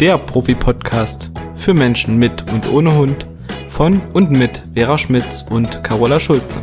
der 0.00 0.16
Profi-Podcast 0.16 1.30
für 1.56 1.74
Menschen 1.74 2.18
mit 2.18 2.48
und 2.52 2.70
ohne 2.72 2.94
Hund 2.94 3.26
von 3.68 4.00
und 4.14 4.30
mit 4.30 4.62
Vera 4.74 4.96
Schmitz 4.96 5.44
und 5.50 5.82
Carola 5.82 6.20
Schulze. 6.20 6.60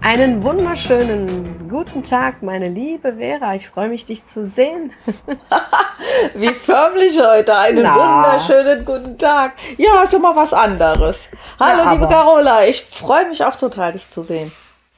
Einen 0.00 0.42
wunderschönen 0.42 1.53
guten 1.74 2.04
Tag, 2.04 2.40
meine 2.40 2.68
liebe 2.68 3.14
Vera. 3.14 3.56
Ich 3.56 3.66
freue 3.66 3.88
mich, 3.88 4.04
dich 4.04 4.24
zu 4.24 4.46
sehen. 4.46 4.92
Wie 6.34 6.54
förmlich 6.54 7.20
heute. 7.20 7.56
Einen 7.56 7.82
Na. 7.82 7.96
wunderschönen 7.96 8.84
guten 8.84 9.18
Tag. 9.18 9.54
Ja, 9.76 10.08
schon 10.08 10.22
mal 10.22 10.36
was 10.36 10.54
anderes. 10.54 11.28
Hallo, 11.58 11.82
ja, 11.82 11.92
liebe 11.92 12.06
Carola. 12.06 12.64
Ich 12.64 12.84
freue 12.84 13.28
mich 13.28 13.44
auch 13.44 13.56
total, 13.56 13.94
dich 13.94 14.08
zu 14.08 14.22
sehen. 14.22 14.52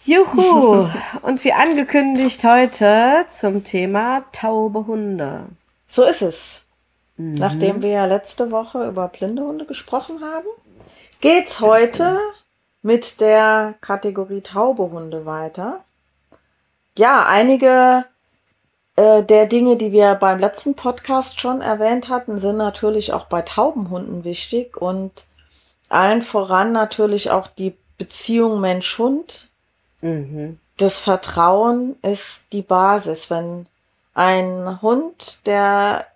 Juhu! 0.05 0.87
Und 1.23 1.43
wie 1.45 1.55
angekündigt 1.55 2.45
heute 2.45 3.25
zum 3.31 3.65
Thema 3.65 4.25
taube 4.33 4.87
Hunde. 4.87 5.47
So 5.89 6.03
ist 6.05 6.21
es. 6.21 6.61
Mhm. 7.17 7.37
Nachdem 7.37 7.81
wir 7.81 7.89
ja 7.89 8.05
letzte 8.05 8.51
Woche 8.51 8.87
über 8.87 9.09
blinde 9.09 9.45
Hunde 9.45 9.65
gesprochen 9.65 10.21
haben, 10.21 10.47
geht's 11.23 11.63
heute 11.63 12.21
mit 12.83 13.23
der 13.23 13.77
Kategorie 13.81 14.43
taube 14.43 14.91
Hunde 14.91 15.25
weiter. 15.25 15.81
Ja, 16.97 17.27
einige 17.27 18.05
äh, 18.97 19.23
der 19.23 19.47
Dinge, 19.47 19.77
die 19.77 19.93
wir 19.93 20.15
beim 20.15 20.39
letzten 20.39 20.75
Podcast 20.75 21.41
schon 21.41 21.61
erwähnt 21.61 22.09
hatten, 22.09 22.39
sind 22.39 22.57
natürlich 22.57 23.13
auch 23.13 23.27
bei 23.27 23.43
Taubenhunden 23.43 24.25
wichtig 24.25 24.77
und 24.77 25.25
allen 25.89 26.23
voran 26.23 26.73
natürlich 26.73 27.31
auch 27.31 27.47
die 27.47 27.75
Beziehung 27.99 28.61
Mensch-Hund 28.61 29.49
Mhm. 30.01 30.59
Das 30.77 30.99
Vertrauen 30.99 31.97
ist 32.03 32.47
die 32.53 32.63
Basis. 32.63 33.31
Wenn 33.31 33.67
ein 34.15 34.81
Hund, 34.83 35.47
der 35.47 36.07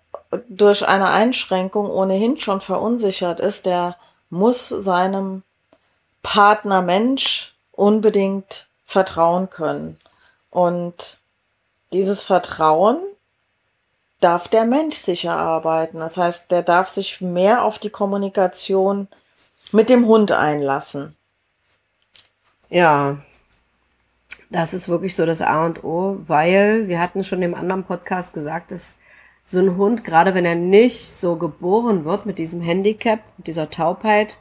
durch 0.47 0.87
eine 0.87 1.09
Einschränkung 1.09 1.89
ohnehin 1.89 2.37
schon 2.37 2.61
verunsichert 2.61 3.39
ist, 3.39 3.65
der 3.65 3.97
muss 4.29 4.69
seinem 4.69 5.43
Partner 6.23 6.81
Mensch 6.81 7.53
unbedingt 7.71 8.67
vertrauen 8.85 9.49
können. 9.49 9.97
Und 10.51 11.17
dieses 11.91 12.23
Vertrauen 12.23 12.97
darf 14.19 14.47
der 14.47 14.65
Mensch 14.65 14.97
sicher 14.97 15.35
arbeiten. 15.35 15.97
Das 15.97 16.15
heißt, 16.15 16.51
der 16.51 16.61
darf 16.61 16.89
sich 16.89 17.21
mehr 17.21 17.63
auf 17.63 17.79
die 17.79 17.89
Kommunikation 17.89 19.07
mit 19.71 19.89
dem 19.89 20.05
Hund 20.05 20.31
einlassen. 20.31 21.15
Ja, 22.69 23.17
das 24.49 24.73
ist 24.73 24.89
wirklich 24.89 25.15
so 25.15 25.25
das 25.25 25.41
A 25.41 25.65
und 25.65 25.83
O, 25.83 26.19
weil 26.27 26.87
wir 26.87 26.99
hatten 26.99 27.23
schon 27.23 27.41
im 27.41 27.55
anderen 27.55 27.83
Podcast 27.83 28.33
gesagt, 28.33 28.71
dass 28.71 28.95
so 29.43 29.59
ein 29.59 29.77
Hund, 29.77 30.03
gerade 30.03 30.33
wenn 30.33 30.45
er 30.45 30.55
nicht 30.55 31.15
so 31.15 31.35
geboren 31.35 32.05
wird 32.05 32.25
mit 32.25 32.37
diesem 32.37 32.61
Handicap, 32.61 33.19
mit 33.37 33.47
dieser 33.47 33.69
Taubheit, 33.69 34.37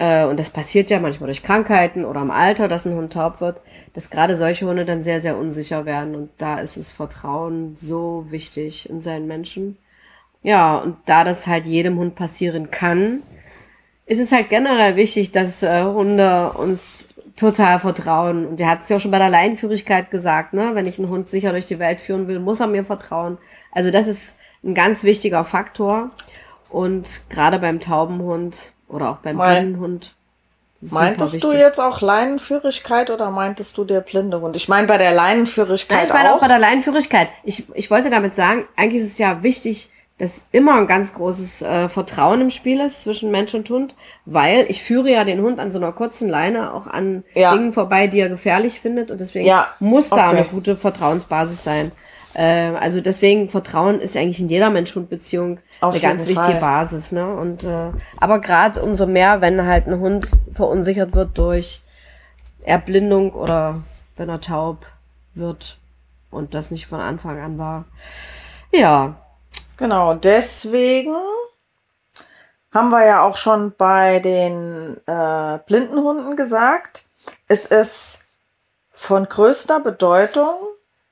äh, 0.00 0.24
und 0.24 0.40
das 0.40 0.48
passiert 0.48 0.88
ja 0.88 0.98
manchmal 0.98 1.26
durch 1.26 1.42
Krankheiten 1.42 2.06
oder 2.06 2.22
im 2.22 2.30
Alter, 2.30 2.68
dass 2.68 2.86
ein 2.86 2.94
Hund 2.94 3.12
taub 3.12 3.42
wird, 3.42 3.60
dass 3.92 4.08
gerade 4.08 4.34
solche 4.34 4.66
Hunde 4.66 4.86
dann 4.86 5.02
sehr, 5.02 5.20
sehr 5.20 5.36
unsicher 5.36 5.84
werden. 5.84 6.14
Und 6.14 6.30
da 6.38 6.58
ist 6.58 6.78
das 6.78 6.90
Vertrauen 6.90 7.76
so 7.76 8.24
wichtig 8.30 8.88
in 8.88 9.02
seinen 9.02 9.26
Menschen. 9.26 9.76
Ja, 10.42 10.78
und 10.78 10.96
da 11.04 11.22
das 11.22 11.46
halt 11.46 11.66
jedem 11.66 11.98
Hund 11.98 12.14
passieren 12.14 12.70
kann, 12.70 13.22
ist 14.06 14.20
es 14.20 14.32
halt 14.32 14.48
generell 14.48 14.96
wichtig, 14.96 15.32
dass 15.32 15.62
äh, 15.62 15.84
Hunde 15.84 16.52
uns 16.52 17.08
total 17.36 17.78
vertrauen. 17.78 18.46
Und 18.46 18.58
er 18.58 18.70
hat 18.70 18.82
es 18.84 18.88
ja 18.88 18.96
auch 18.96 19.00
schon 19.00 19.10
bei 19.10 19.18
der 19.18 19.28
Leinenführigkeit 19.28 20.10
gesagt, 20.10 20.54
ne? 20.54 20.70
Wenn 20.72 20.86
ich 20.86 20.98
einen 20.98 21.10
Hund 21.10 21.28
sicher 21.28 21.52
durch 21.52 21.66
die 21.66 21.78
Welt 21.78 22.00
führen 22.00 22.26
will, 22.26 22.38
muss 22.40 22.60
er 22.60 22.68
mir 22.68 22.84
vertrauen. 22.84 23.36
Also 23.70 23.90
das 23.90 24.06
ist 24.06 24.38
ein 24.64 24.74
ganz 24.74 25.04
wichtiger 25.04 25.44
Faktor. 25.44 26.10
Und 26.70 27.20
gerade 27.28 27.58
beim 27.58 27.80
Taubenhund 27.80 28.72
oder 28.92 29.10
auch 29.10 29.16
beim 29.18 29.36
mein, 29.36 29.78
Hund. 29.78 30.14
Meintest 30.82 31.44
du 31.44 31.52
jetzt 31.52 31.78
auch 31.78 32.00
Leinenführigkeit 32.00 33.10
oder 33.10 33.30
meintest 33.30 33.76
du 33.76 33.84
der 33.84 34.00
blinde 34.00 34.40
Hund? 34.40 34.56
Ich 34.56 34.68
meine 34.68 34.86
bei 34.86 34.96
der 34.96 35.12
Leinenführigkeit 35.12 35.98
Nein, 35.98 36.06
ich 36.06 36.12
meine 36.12 36.30
auch. 36.30 36.36
auch 36.36 36.40
bei 36.40 36.48
der 36.48 36.58
Leinenführigkeit. 36.58 37.28
Ich, 37.44 37.64
ich 37.74 37.90
wollte 37.90 38.08
damit 38.08 38.34
sagen, 38.34 38.64
eigentlich 38.76 39.02
ist 39.02 39.08
es 39.08 39.18
ja 39.18 39.42
wichtig, 39.42 39.90
dass 40.16 40.44
immer 40.52 40.74
ein 40.74 40.86
ganz 40.86 41.14
großes 41.14 41.62
äh, 41.62 41.88
Vertrauen 41.88 42.42
im 42.42 42.50
Spiel 42.50 42.80
ist 42.80 43.02
zwischen 43.02 43.30
Mensch 43.30 43.54
und 43.54 43.68
Hund, 43.70 43.94
weil 44.26 44.66
ich 44.68 44.82
führe 44.82 45.10
ja 45.10 45.24
den 45.24 45.40
Hund 45.40 45.58
an 45.58 45.72
so 45.72 45.78
einer 45.78 45.92
kurzen 45.92 46.28
Leine 46.28 46.74
auch 46.74 46.86
an 46.86 47.24
ja. 47.34 47.52
Dingen 47.52 47.72
vorbei, 47.72 48.06
die 48.06 48.20
er 48.20 48.28
gefährlich 48.28 48.80
findet 48.80 49.10
und 49.10 49.18
deswegen 49.18 49.46
ja. 49.46 49.68
muss 49.80 50.10
da 50.10 50.28
okay. 50.28 50.36
eine 50.36 50.44
gute 50.44 50.76
Vertrauensbasis 50.76 51.64
sein. 51.64 51.92
Äh, 52.34 52.72
also 52.76 53.00
deswegen 53.00 53.48
Vertrauen 53.48 54.00
ist 54.00 54.16
eigentlich 54.16 54.40
in 54.40 54.48
jeder 54.48 54.70
Mensch-Hund-Beziehung 54.70 55.58
eine 55.80 56.00
ganz 56.00 56.24
Fall. 56.24 56.36
wichtige 56.36 56.60
Basis. 56.60 57.12
Ne? 57.12 57.26
Und 57.26 57.64
äh, 57.64 57.90
aber 58.18 58.40
gerade 58.40 58.82
umso 58.82 59.06
mehr, 59.06 59.40
wenn 59.40 59.66
halt 59.66 59.86
ein 59.86 60.00
Hund 60.00 60.30
verunsichert 60.52 61.14
wird 61.14 61.36
durch 61.38 61.82
Erblindung 62.62 63.32
oder 63.32 63.82
wenn 64.16 64.28
er 64.28 64.40
taub 64.40 64.86
wird 65.34 65.78
und 66.30 66.54
das 66.54 66.70
nicht 66.70 66.86
von 66.86 67.00
Anfang 67.00 67.40
an 67.40 67.58
war. 67.58 67.84
Ja, 68.72 69.16
Genau, 69.80 70.12
deswegen 70.12 71.16
haben 72.70 72.90
wir 72.90 73.06
ja 73.06 73.22
auch 73.22 73.38
schon 73.38 73.72
bei 73.74 74.18
den 74.18 74.98
äh, 75.06 75.58
Blindenhunden 75.64 76.36
gesagt, 76.36 77.06
es 77.48 77.64
ist 77.64 78.26
von 78.92 79.26
größter 79.26 79.80
Bedeutung, 79.80 80.52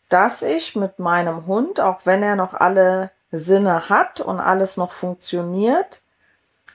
dass 0.08 0.42
ich 0.42 0.74
mit 0.76 0.98
meinem 0.98 1.46
Hund, 1.46 1.80
auch 1.80 2.00
wenn 2.04 2.22
er 2.22 2.36
noch 2.36 2.54
alle 2.54 3.10
Sinne 3.30 3.88
hat 3.88 4.20
und 4.20 4.40
alles 4.40 4.76
noch 4.76 4.92
funktioniert, 4.92 6.00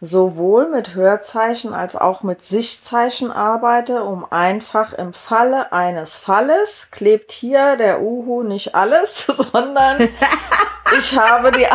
sowohl 0.02 0.70
mit 0.70 0.96
Hörzeichen 0.96 1.74
als 1.74 1.96
auch 1.96 2.24
mit 2.24 2.44
Sichtzeichen 2.44 3.32
arbeite, 3.32 4.04
um 4.04 4.30
einfach 4.32 4.94
im 4.94 5.14
Falle 5.14 5.72
eines 5.72 6.18
Falles 6.18 6.90
klebt 6.92 7.32
hier 7.32 7.78
der 7.78 8.02
Uhu 8.02 8.44
nicht 8.44 8.76
alles, 8.76 9.26
sondern 9.52 10.10
ich 10.98 11.18
habe 11.18 11.52
die. 11.52 11.66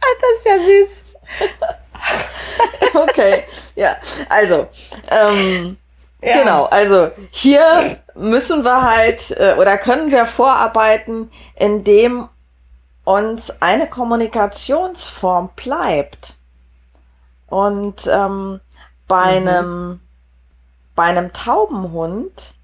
Ah, 0.00 0.14
das 0.20 0.38
ist 0.38 0.44
ja 0.44 0.58
süß. 0.58 1.07
Okay, 3.02 3.44
ja, 3.74 3.96
also, 4.28 4.68
ähm, 5.10 5.76
ja. 6.22 6.38
genau, 6.38 6.64
also 6.64 7.10
hier 7.30 7.98
müssen 8.14 8.64
wir 8.64 8.82
halt 8.82 9.30
äh, 9.32 9.54
oder 9.58 9.78
können 9.78 10.10
wir 10.10 10.26
vorarbeiten, 10.26 11.30
indem 11.56 12.28
uns 13.04 13.62
eine 13.62 13.88
Kommunikationsform 13.88 15.50
bleibt. 15.56 16.34
Und 17.48 18.06
ähm, 18.06 18.60
bei 19.06 19.40
mhm. 19.40 19.48
einem 19.48 20.00
bei 20.94 21.04
einem 21.04 21.32
Taubenhund, 21.32 22.54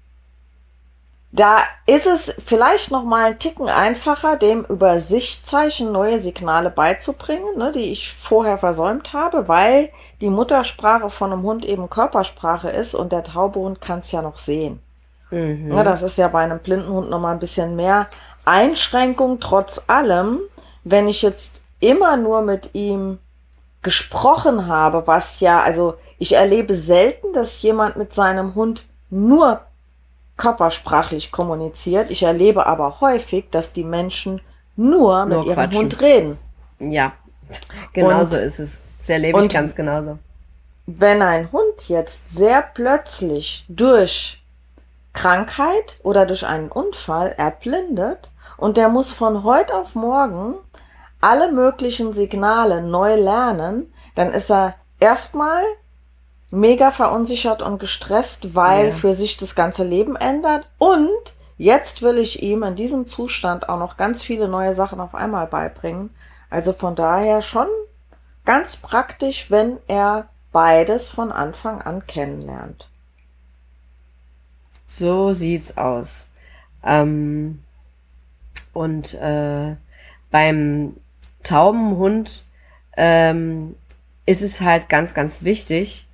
da 1.35 1.57
ist 1.85 2.07
es 2.07 2.33
vielleicht 2.45 2.91
noch 2.91 3.03
mal 3.03 3.25
ein 3.25 3.39
Ticken 3.39 3.67
einfacher, 3.67 4.37
dem 4.37 4.63
über 4.69 5.01
Sichtzeichen 5.01 5.91
neue 5.91 6.19
Signale 6.19 6.69
beizubringen, 6.69 7.57
ne, 7.57 7.73
die 7.73 7.91
ich 7.91 8.13
vorher 8.13 8.57
versäumt 8.57 9.11
habe, 9.11 9.49
weil 9.49 9.89
die 10.21 10.29
Muttersprache 10.29 11.09
von 11.09 11.33
einem 11.33 11.43
Hund 11.43 11.65
eben 11.65 11.89
Körpersprache 11.89 12.69
ist 12.69 12.95
und 12.95 13.11
der 13.11 13.25
Taubehund 13.25 13.81
kann 13.81 13.99
es 13.99 14.13
ja 14.13 14.21
noch 14.21 14.37
sehen. 14.37 14.79
Mhm. 15.29 15.73
Ja, 15.73 15.83
das 15.83 16.03
ist 16.03 16.17
ja 16.17 16.29
bei 16.29 16.39
einem 16.39 16.59
blinden 16.59 16.87
Hund 16.87 17.09
noch 17.09 17.19
mal 17.19 17.33
ein 17.33 17.39
bisschen 17.39 17.75
mehr 17.75 18.07
Einschränkung. 18.45 19.41
Trotz 19.41 19.83
allem, 19.87 20.39
wenn 20.85 21.09
ich 21.09 21.21
jetzt 21.21 21.63
immer 21.81 22.15
nur 22.15 22.43
mit 22.43 22.75
ihm 22.75 23.19
gesprochen 23.81 24.67
habe, 24.67 25.05
was 25.05 25.41
ja, 25.41 25.61
also 25.61 25.95
ich 26.17 26.33
erlebe 26.33 26.75
selten, 26.75 27.33
dass 27.33 27.61
jemand 27.61 27.97
mit 27.97 28.13
seinem 28.13 28.55
Hund 28.55 28.85
nur 29.09 29.59
körpersprachlich 30.37 31.31
kommuniziert. 31.31 32.09
Ich 32.09 32.23
erlebe 32.23 32.65
aber 32.65 32.99
häufig, 33.01 33.49
dass 33.51 33.73
die 33.73 33.83
Menschen 33.83 34.41
nur, 34.75 35.25
nur 35.25 35.37
mit 35.37 35.45
ihrem 35.45 35.55
quatschen. 35.55 35.81
Hund 35.81 36.01
reden. 36.01 36.37
Ja, 36.79 37.13
genauso 37.93 38.37
ist 38.37 38.59
es. 38.59 38.81
Das 38.99 39.09
erlebe 39.09 39.43
ich 39.43 39.51
ganz 39.51 39.75
genauso. 39.75 40.17
Wenn 40.87 41.21
ein 41.21 41.51
Hund 41.51 41.87
jetzt 41.87 42.35
sehr 42.35 42.61
plötzlich 42.61 43.65
durch 43.69 44.41
Krankheit 45.13 45.99
oder 46.03 46.25
durch 46.25 46.45
einen 46.45 46.69
Unfall 46.69 47.33
erblindet 47.37 48.29
und 48.57 48.77
der 48.77 48.89
muss 48.89 49.11
von 49.11 49.43
heute 49.43 49.73
auf 49.73 49.95
morgen 49.95 50.55
alle 51.21 51.51
möglichen 51.51 52.13
Signale 52.13 52.81
neu 52.81 53.15
lernen, 53.15 53.91
dann 54.15 54.31
ist 54.31 54.51
er 54.51 54.75
erstmal 54.99 55.63
mega 56.51 56.91
verunsichert 56.91 57.61
und 57.61 57.79
gestresst, 57.79 58.55
weil 58.55 58.87
ja. 58.87 58.93
für 58.93 59.13
sich 59.13 59.37
das 59.37 59.55
ganze 59.55 59.83
Leben 59.83 60.15
ändert. 60.15 60.67
Und 60.77 61.33
jetzt 61.57 62.01
will 62.01 62.17
ich 62.17 62.43
ihm 62.43 62.63
in 62.63 62.75
diesem 62.75 63.07
Zustand 63.07 63.69
auch 63.69 63.79
noch 63.79 63.97
ganz 63.97 64.23
viele 64.23 64.47
neue 64.47 64.73
Sachen 64.73 64.99
auf 64.99 65.15
einmal 65.15 65.47
beibringen. 65.47 66.09
Also 66.49 66.73
von 66.73 66.95
daher 66.95 67.41
schon 67.41 67.67
ganz 68.45 68.77
praktisch, 68.77 69.51
wenn 69.51 69.77
er 69.87 70.29
beides 70.51 71.09
von 71.09 71.31
Anfang 71.31 71.81
an 71.81 72.05
kennenlernt. 72.05 72.87
So 74.87 75.33
sieht's 75.33 75.77
aus. 75.77 76.27
Ähm, 76.83 77.63
und 78.71 79.15
äh, 79.15 79.75
beim 80.31 80.95
Taubenhund 81.43 82.45
ähm, 82.95 83.75
ist 84.25 84.41
es 84.41 84.61
halt 84.61 84.89
ganz, 84.89 85.13
ganz 85.13 85.43
wichtig, 85.43 86.04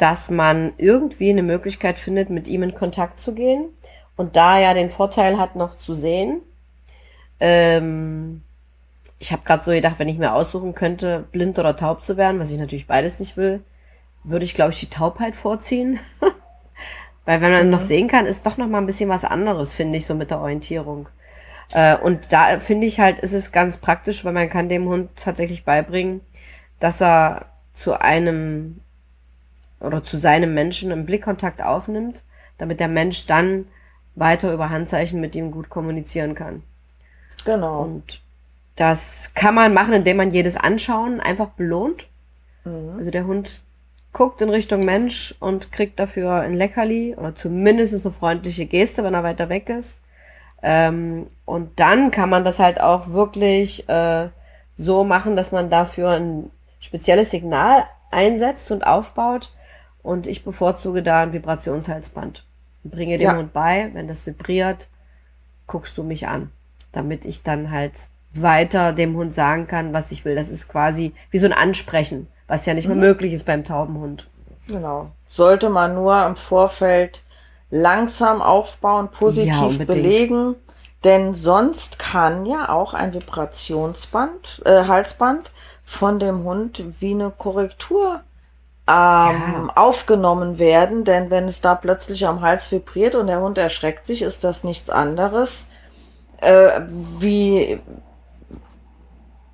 dass 0.00 0.30
man 0.30 0.72
irgendwie 0.78 1.28
eine 1.30 1.42
Möglichkeit 1.42 1.98
findet, 1.98 2.30
mit 2.30 2.48
ihm 2.48 2.62
in 2.62 2.74
Kontakt 2.74 3.18
zu 3.18 3.34
gehen. 3.34 3.68
Und 4.16 4.34
da 4.36 4.58
ja 4.58 4.72
den 4.72 4.90
Vorteil 4.90 5.38
hat, 5.38 5.56
noch 5.56 5.76
zu 5.76 5.94
sehen. 5.94 6.40
Ähm, 7.38 8.42
ich 9.18 9.32
habe 9.32 9.42
gerade 9.44 9.62
so 9.62 9.70
gedacht, 9.70 9.98
wenn 9.98 10.08
ich 10.08 10.18
mir 10.18 10.32
aussuchen 10.32 10.74
könnte, 10.74 11.26
blind 11.32 11.58
oder 11.58 11.76
taub 11.76 12.02
zu 12.02 12.16
werden, 12.16 12.40
was 12.40 12.50
ich 12.50 12.58
natürlich 12.58 12.86
beides 12.86 13.18
nicht 13.18 13.36
will, 13.36 13.62
würde 14.24 14.44
ich, 14.46 14.54
glaube 14.54 14.72
ich, 14.72 14.80
die 14.80 14.88
Taubheit 14.90 15.36
vorziehen. 15.36 16.00
Weil 17.26 17.42
wenn 17.42 17.52
man 17.52 17.66
mhm. 17.66 17.70
noch 17.70 17.80
sehen 17.80 18.08
kann, 18.08 18.24
ist 18.24 18.46
doch 18.46 18.56
noch 18.56 18.68
mal 18.68 18.78
ein 18.78 18.86
bisschen 18.86 19.10
was 19.10 19.24
anderes, 19.26 19.74
finde 19.74 19.98
ich, 19.98 20.06
so 20.06 20.14
mit 20.14 20.30
der 20.30 20.40
Orientierung. 20.40 21.08
Äh, 21.72 21.96
und 21.98 22.32
da 22.32 22.58
finde 22.58 22.86
ich 22.86 23.00
halt, 23.00 23.18
ist 23.18 23.34
es 23.34 23.52
ganz 23.52 23.76
praktisch, 23.76 24.24
weil 24.24 24.32
man 24.32 24.48
kann 24.48 24.70
dem 24.70 24.88
Hund 24.88 25.10
tatsächlich 25.16 25.64
beibringen, 25.64 26.22
dass 26.78 27.02
er 27.02 27.46
zu 27.74 28.00
einem 28.00 28.80
oder 29.80 30.04
zu 30.04 30.16
seinem 30.16 30.54
Menschen 30.54 30.92
einen 30.92 31.06
Blickkontakt 31.06 31.62
aufnimmt, 31.62 32.22
damit 32.58 32.80
der 32.80 32.88
Mensch 32.88 33.26
dann 33.26 33.66
weiter 34.14 34.52
über 34.52 34.70
Handzeichen 34.70 35.20
mit 35.20 35.34
ihm 35.34 35.50
gut 35.50 35.70
kommunizieren 35.70 36.34
kann. 36.34 36.62
Genau. 37.44 37.82
Und 37.82 38.20
das 38.76 39.32
kann 39.34 39.54
man 39.54 39.74
machen, 39.74 39.94
indem 39.94 40.18
man 40.18 40.30
jedes 40.30 40.56
Anschauen 40.56 41.20
einfach 41.20 41.50
belohnt. 41.50 42.08
Mhm. 42.64 42.96
Also 42.98 43.10
der 43.10 43.26
Hund 43.26 43.60
guckt 44.12 44.42
in 44.42 44.50
Richtung 44.50 44.84
Mensch 44.84 45.34
und 45.40 45.72
kriegt 45.72 45.98
dafür 45.98 46.34
ein 46.34 46.54
Leckerli 46.54 47.14
oder 47.16 47.34
zumindest 47.34 48.04
eine 48.04 48.12
freundliche 48.12 48.66
Geste, 48.66 49.04
wenn 49.04 49.14
er 49.14 49.22
weiter 49.22 49.48
weg 49.48 49.68
ist. 49.68 50.00
Ähm, 50.62 51.28
und 51.44 51.78
dann 51.80 52.10
kann 52.10 52.28
man 52.28 52.44
das 52.44 52.58
halt 52.58 52.80
auch 52.80 53.08
wirklich 53.08 53.88
äh, 53.88 54.28
so 54.76 55.04
machen, 55.04 55.36
dass 55.36 55.52
man 55.52 55.70
dafür 55.70 56.10
ein 56.10 56.50
spezielles 56.80 57.30
Signal 57.30 57.84
einsetzt 58.10 58.70
und 58.70 58.86
aufbaut. 58.86 59.52
Und 60.02 60.26
ich 60.26 60.44
bevorzuge 60.44 61.02
da 61.02 61.22
ein 61.22 61.32
Vibrationshalsband. 61.32 62.44
Bringe 62.84 63.18
dem 63.18 63.24
ja. 63.24 63.36
Hund 63.36 63.52
bei, 63.52 63.90
wenn 63.92 64.08
das 64.08 64.26
vibriert, 64.26 64.88
guckst 65.66 65.98
du 65.98 66.02
mich 66.02 66.26
an, 66.28 66.50
damit 66.92 67.24
ich 67.24 67.42
dann 67.42 67.70
halt 67.70 67.92
weiter 68.32 68.92
dem 68.92 69.16
Hund 69.16 69.34
sagen 69.34 69.66
kann, 69.66 69.92
was 69.92 70.12
ich 70.12 70.24
will. 70.24 70.34
Das 70.34 70.48
ist 70.48 70.68
quasi 70.68 71.12
wie 71.30 71.38
so 71.38 71.46
ein 71.46 71.52
Ansprechen 71.52 72.28
was 72.50 72.66
ja 72.66 72.74
nicht 72.74 72.88
mehr 72.88 72.96
mhm. 72.96 73.02
möglich 73.02 73.32
ist 73.32 73.46
beim 73.46 73.64
Taubenhund. 73.64 74.26
Genau. 74.66 75.12
Sollte 75.28 75.70
man 75.70 75.94
nur 75.94 76.26
im 76.26 76.34
Vorfeld 76.34 77.22
langsam 77.70 78.42
aufbauen, 78.42 79.08
positiv 79.08 79.78
ja, 79.78 79.84
belegen, 79.84 80.56
denn 81.04 81.34
sonst 81.34 82.00
kann 82.00 82.44
ja 82.44 82.68
auch 82.68 82.92
ein 82.92 83.14
Vibrationsband, 83.14 84.62
äh, 84.64 84.84
Halsband 84.86 85.52
von 85.84 86.18
dem 86.18 86.42
Hund 86.42 86.82
wie 86.98 87.12
eine 87.12 87.30
Korrektur 87.30 88.20
ähm, 88.90 89.66
ja. 89.66 89.72
aufgenommen 89.76 90.58
werden, 90.58 91.04
denn 91.04 91.30
wenn 91.30 91.44
es 91.44 91.60
da 91.60 91.74
plötzlich 91.74 92.26
am 92.26 92.40
Hals 92.40 92.70
vibriert 92.72 93.14
und 93.14 93.26
der 93.26 93.40
Hund 93.40 93.58
erschreckt 93.58 94.06
sich, 94.06 94.22
ist 94.22 94.44
das 94.44 94.64
nichts 94.64 94.90
anderes 94.90 95.68
äh, 96.40 96.80
wie 97.18 97.80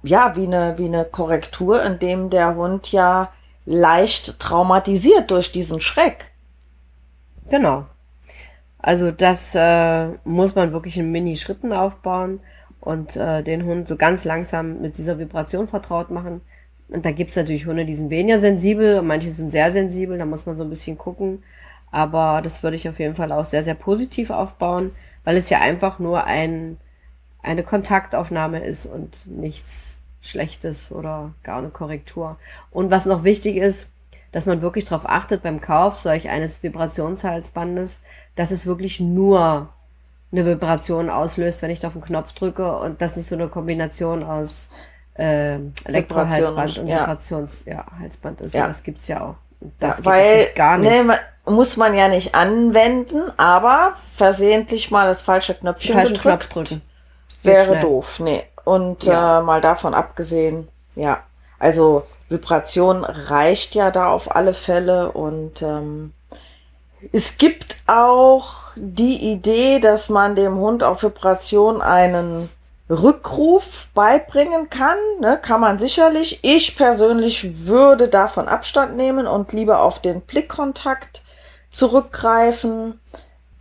ja, 0.03 0.37
wie 0.37 0.47
eine, 0.47 0.79
wie 0.79 0.85
eine 0.85 1.05
Korrektur, 1.05 1.83
in 1.83 1.99
dem 1.99 2.31
der 2.31 2.55
Hund 2.55 2.93
ja 2.93 3.33
leicht 3.65 4.39
traumatisiert 4.39 5.31
durch 5.33 5.51
diesen 5.51 5.81
Schreck. 5.81 6.31
Genau. 7.51 7.87
Also 8.79 9.11
das 9.11 9.53
äh, 9.57 10.09
muss 10.23 10.55
man 10.55 10.73
wirklich 10.73 10.97
in 10.97 11.11
Mini-Schritten 11.11 11.73
aufbauen 11.73 12.41
und 12.81 13.17
äh, 13.17 13.43
den 13.43 13.65
Hund 13.65 13.89
so 13.89 13.97
ganz 13.97 14.25
langsam 14.25 14.81
mit 14.81 14.97
dieser 14.97 15.19
Vibration 15.19 15.67
vertraut 15.67 16.11
machen. 16.11 16.41
Und 16.89 17.05
da 17.05 17.11
gibt's 17.11 17.37
natürlich 17.37 17.67
Hunde, 17.67 17.85
die 17.85 17.97
sind 17.97 18.11
weniger 18.11 18.39
sensibel 18.39 18.99
und 18.99 19.07
manche 19.07 19.31
sind 19.33 19.51
sehr 19.51 19.73
sensibel, 19.73 20.19
da 20.19 20.25
muss 20.25 20.47
man 20.47 20.57
so 20.57 20.63
ein 20.63 20.71
bisschen 20.71 20.97
gucken. 20.97 21.43
Aber 21.91 22.41
das 22.43 22.63
würde 22.63 22.77
ich 22.77 22.89
auf 22.89 22.99
jeden 22.99 23.15
Fall 23.15 23.33
auch 23.33 23.45
sehr, 23.45 23.65
sehr 23.65 23.75
positiv 23.75 24.31
aufbauen, 24.31 24.93
weil 25.25 25.37
es 25.37 25.51
ja 25.51 25.61
einfach 25.61 25.99
nur 25.99 26.25
ein, 26.25 26.79
eine 27.43 27.63
Kontaktaufnahme 27.63 28.61
ist 28.61 28.87
und 28.87 29.27
nichts 29.27 29.99
Schlechtes 30.21 30.93
oder 30.93 31.33
gar 31.43 31.59
eine 31.59 31.71
Korrektur. 31.71 32.39
Und 32.71 32.91
was 32.91 33.07
noch 33.07 33.25
wichtig 33.25 33.57
ist, 33.57 33.91
dass 34.33 34.47
man 34.47 34.61
wirklich 34.61 34.85
darauf 34.85 35.09
achtet 35.09 35.43
beim 35.43 35.61
Kauf 35.61 35.97
solch 35.97 36.29
eines 36.29 36.63
Vibrationshalsbandes, 36.63 38.01
dass 38.35 38.51
es 38.51 38.67
wirklich 38.67 39.01
nur 39.01 39.71
eine 40.33 40.45
Vibration 40.45 41.09
auslöst, 41.09 41.63
wenn 41.63 41.71
ich 41.71 41.79
da 41.79 41.89
auf 41.89 41.95
den 41.95 42.03
Knopf 42.03 42.33
drücke 42.33 42.77
und 42.79 43.01
das 43.01 43.17
nicht 43.17 43.27
so 43.27 43.35
eine 43.35 43.49
Kombination 43.49 44.23
aus 44.23 44.69
äh, 45.19 45.59
Elektrohalsband 45.85 46.79
und 46.79 46.89
ja. 46.89 47.01
Vibrationshalsband 47.01 48.41
ja, 48.41 48.47
ist. 48.47 48.55
Ja. 48.55 48.67
Das 48.67 48.83
gibt's 48.83 49.09
ja 49.09 49.23
auch. 49.23 49.35
Das 49.81 49.99
ja, 49.99 50.05
weil 50.05 50.47
gar 50.55 50.79
nicht. 50.79 50.91
Ne, 50.91 51.19
muss 51.47 51.77
man 51.77 51.95
ja 51.95 52.09
nicht 52.09 52.35
anwenden, 52.35 53.31
aber 53.37 53.95
versehentlich 54.15 54.91
mal 54.91 55.07
das 55.07 55.23
falsche 55.23 55.55
Knöpfchen 55.55 55.95
Falschen 55.95 56.17
gedrückt, 56.17 56.51
Knopf 56.51 56.69
drücken. 56.69 56.83
Wäre 57.43 57.81
doof. 57.81 58.19
Nee. 58.21 58.43
Und 58.65 59.05
ja. 59.05 59.39
äh, 59.39 59.43
mal 59.43 59.61
davon 59.61 59.95
abgesehen, 59.95 60.69
ja, 60.97 61.21
also 61.59 62.05
Vibration 62.29 63.05
reicht 63.05 63.77
ja 63.77 63.93
da 63.93 64.09
auf 64.09 64.35
alle 64.35 64.55
Fälle 64.55 65.13
und 65.13 65.63
ähm, 65.63 66.13
es 67.13 67.39
gibt 67.39 67.83
auch 67.87 68.73
die 68.75 69.33
Idee, 69.33 69.79
dass 69.79 70.09
man 70.09 70.35
dem 70.35 70.57
Hund 70.57 70.83
auf 70.83 71.05
Vibration 71.05 71.81
einen 71.81 72.49
Rückruf 72.89 73.89
beibringen 73.95 74.71
kann. 74.71 74.99
Ne, 75.21 75.39
kann 75.41 75.61
man 75.61 75.79
sicherlich. 75.79 76.41
Ich 76.43 76.77
persönlich 76.77 77.67
würde 77.67 78.09
davon 78.09 78.49
Abstand 78.49 78.97
nehmen 78.97 79.27
und 79.27 79.53
lieber 79.53 79.81
auf 79.81 80.01
den 80.01 80.21
Blickkontakt 80.21 81.23
zurückgreifen. 81.71 83.01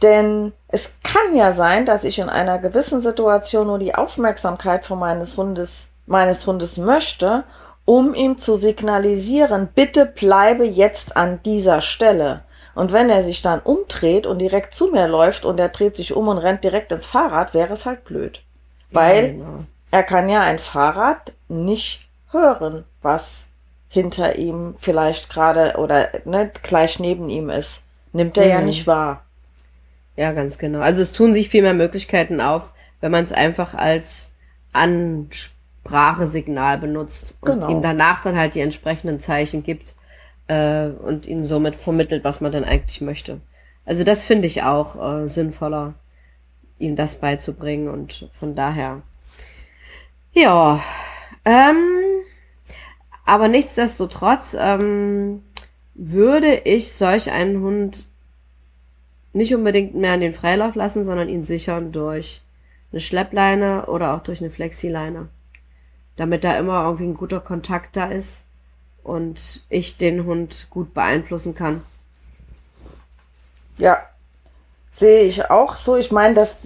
Denn 0.01 0.53
es 0.67 0.99
kann 1.03 1.35
ja 1.35 1.51
sein, 1.51 1.85
dass 1.85 2.03
ich 2.03 2.19
in 2.19 2.29
einer 2.29 2.59
gewissen 2.59 3.01
Situation 3.01 3.67
nur 3.67 3.79
die 3.79 3.95
Aufmerksamkeit 3.95 4.85
von 4.85 4.99
meines 4.99 5.37
Hundes, 5.37 5.87
meines 6.05 6.45
Hundes 6.45 6.77
möchte, 6.77 7.43
um 7.85 8.13
ihm 8.13 8.37
zu 8.37 8.55
signalisieren, 8.55 9.69
bitte 9.73 10.05
bleibe 10.05 10.65
jetzt 10.65 11.15
an 11.15 11.39
dieser 11.43 11.81
Stelle. 11.81 12.41
Und 12.73 12.91
wenn 12.91 13.09
er 13.09 13.23
sich 13.23 13.41
dann 13.41 13.61
umdreht 13.61 14.27
und 14.27 14.39
direkt 14.39 14.75
zu 14.75 14.87
mir 14.87 15.07
läuft 15.07 15.45
und 15.45 15.59
er 15.59 15.69
dreht 15.69 15.95
sich 15.95 16.13
um 16.13 16.27
und 16.27 16.37
rennt 16.37 16.63
direkt 16.63 16.91
ins 16.91 17.05
Fahrrad, 17.05 17.53
wäre 17.53 17.73
es 17.73 17.85
halt 17.85 18.03
blöd. 18.03 18.41
Weil 18.91 19.23
ja, 19.23 19.31
genau. 19.31 19.59
er 19.91 20.03
kann 20.03 20.29
ja 20.29 20.41
ein 20.41 20.59
Fahrrad 20.59 21.33
nicht 21.47 22.07
hören, 22.31 22.83
was 23.01 23.47
hinter 23.87 24.35
ihm 24.35 24.75
vielleicht 24.77 25.29
gerade 25.29 25.75
oder 25.77 26.09
ne, 26.25 26.51
gleich 26.63 26.99
neben 26.99 27.29
ihm 27.29 27.49
ist. 27.49 27.83
Nimmt 28.13 28.37
er 28.37 28.45
mhm. 28.45 28.51
ja 28.51 28.61
nicht 28.61 28.87
wahr. 28.87 29.25
Ja, 30.15 30.31
ganz 30.31 30.57
genau. 30.57 30.79
Also 30.79 31.01
es 31.01 31.11
tun 31.11 31.33
sich 31.33 31.49
viel 31.49 31.61
mehr 31.61 31.73
Möglichkeiten 31.73 32.39
auf, 32.41 32.71
wenn 33.01 33.11
man 33.11 33.23
es 33.23 33.33
einfach 33.33 33.73
als 33.73 34.31
Ansprachesignal 34.73 36.77
benutzt 36.77 37.35
und 37.41 37.51
genau. 37.51 37.69
ihm 37.69 37.81
danach 37.81 38.23
dann 38.23 38.37
halt 38.37 38.55
die 38.55 38.61
entsprechenden 38.61 39.19
Zeichen 39.19 39.63
gibt 39.63 39.93
äh, 40.47 40.87
und 40.87 41.27
ihm 41.27 41.45
somit 41.45 41.75
vermittelt, 41.75 42.23
was 42.23 42.41
man 42.41 42.51
dann 42.51 42.63
eigentlich 42.63 43.01
möchte. 43.01 43.41
Also 43.85 44.03
das 44.03 44.23
finde 44.23 44.47
ich 44.47 44.63
auch 44.63 45.23
äh, 45.23 45.27
sinnvoller, 45.27 45.93
ihm 46.79 46.95
das 46.95 47.15
beizubringen 47.15 47.89
und 47.89 48.29
von 48.37 48.55
daher. 48.55 49.01
Ja, 50.33 50.81
ähm, 51.45 52.23
aber 53.25 53.47
nichtsdestotrotz 53.47 54.55
ähm, 54.59 55.43
würde 55.93 56.53
ich 56.65 56.91
solch 56.91 57.31
einen 57.31 57.61
Hund 57.61 58.05
nicht 59.33 59.53
unbedingt 59.55 59.95
mehr 59.95 60.13
an 60.13 60.21
den 60.21 60.33
Freilauf 60.33 60.75
lassen, 60.75 61.03
sondern 61.03 61.29
ihn 61.29 61.43
sichern 61.43 61.91
durch 61.91 62.41
eine 62.91 63.01
Schleppleine 63.01 63.87
oder 63.87 64.15
auch 64.15 64.21
durch 64.21 64.41
eine 64.41 64.49
Flexileine. 64.49 65.29
Damit 66.15 66.43
da 66.43 66.57
immer 66.57 66.83
irgendwie 66.83 67.05
ein 67.05 67.15
guter 67.15 67.41
Kontakt 67.41 67.97
da 67.97 68.05
ist 68.05 68.45
und 69.03 69.61
ich 69.69 69.97
den 69.97 70.25
Hund 70.25 70.67
gut 70.69 70.93
beeinflussen 70.93 71.55
kann. 71.55 71.83
Ja, 73.77 73.97
sehe 74.95 75.23
ich 75.23 75.51
auch 75.51 75.75
so. 75.75 75.97
Ich 75.97 76.11
meine, 76.11 76.33
das 76.33 76.59